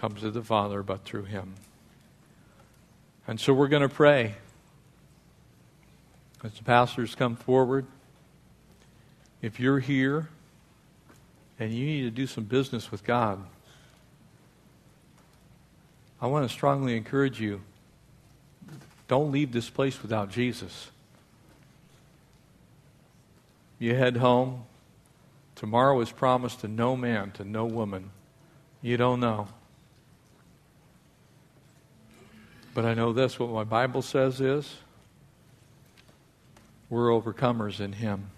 [0.03, 1.55] comes to the Father but through Him.
[3.29, 4.35] And so we're going to pray
[6.43, 7.87] as the pastors come forward.
[9.43, 10.29] If you're here
[11.61, 13.45] and you need to do some business with God,
[16.21, 17.61] I want to strongly encourage you
[19.07, 20.91] don't leave this place without Jesus.
[23.79, 24.65] You head home.
[25.55, 28.11] Tomorrow is promised to no man, to no woman.
[28.81, 29.47] You don't know.
[32.75, 34.77] But I know this what my Bible says is
[36.89, 38.31] we're overcomers in Him.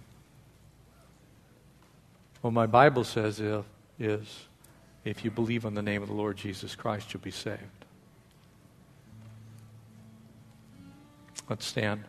[2.41, 3.41] What my Bible says
[3.99, 4.47] is
[5.05, 7.61] if you believe on the name of the Lord Jesus Christ, you'll be saved.
[11.49, 12.05] Let's stand.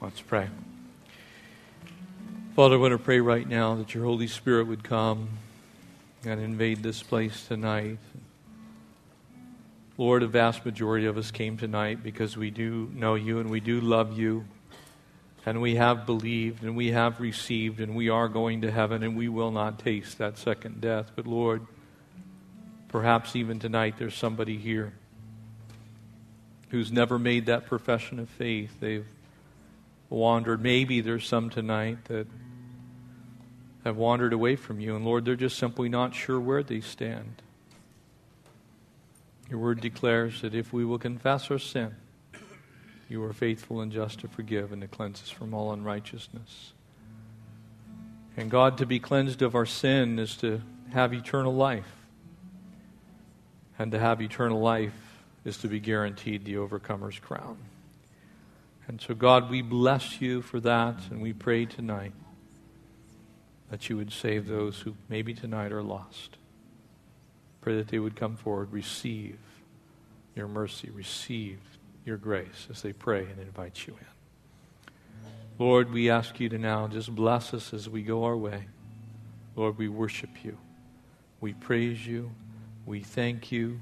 [0.00, 0.48] Let's pray.
[2.56, 5.28] Father, I want to pray right now that your Holy Spirit would come
[6.24, 7.98] and invade this place tonight.
[9.96, 13.60] Lord, a vast majority of us came tonight because we do know you and we
[13.60, 14.44] do love you.
[15.46, 19.16] And we have believed and we have received and we are going to heaven and
[19.16, 21.10] we will not taste that second death.
[21.16, 21.66] But Lord,
[22.88, 24.92] perhaps even tonight there's somebody here
[26.68, 28.70] who's never made that profession of faith.
[28.80, 29.06] They've
[30.10, 30.62] wandered.
[30.62, 32.26] Maybe there's some tonight that
[33.84, 34.94] have wandered away from you.
[34.94, 37.42] And Lord, they're just simply not sure where they stand.
[39.48, 41.94] Your word declares that if we will confess our sin,
[43.08, 46.72] you are faithful and just to forgive and to cleanse us from all unrighteousness.
[48.36, 50.62] And God, to be cleansed of our sin is to
[50.92, 51.90] have eternal life.
[53.78, 54.94] And to have eternal life
[55.44, 57.56] is to be guaranteed the overcomer's crown.
[58.86, 62.12] And so, God, we bless you for that, and we pray tonight
[63.70, 66.36] that you would save those who maybe tonight are lost.
[67.60, 69.38] Pray that they would come forward, receive
[70.34, 71.58] your mercy, receive
[72.04, 74.06] your grace as they pray and invite you in.
[75.58, 78.66] Lord, we ask you to now just bless us as we go our way.
[79.56, 80.56] Lord, we worship you.
[81.40, 82.30] We praise you.
[82.86, 83.80] We thank you.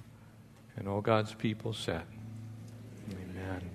[0.76, 2.02] And all God's people said,
[3.10, 3.70] Amen.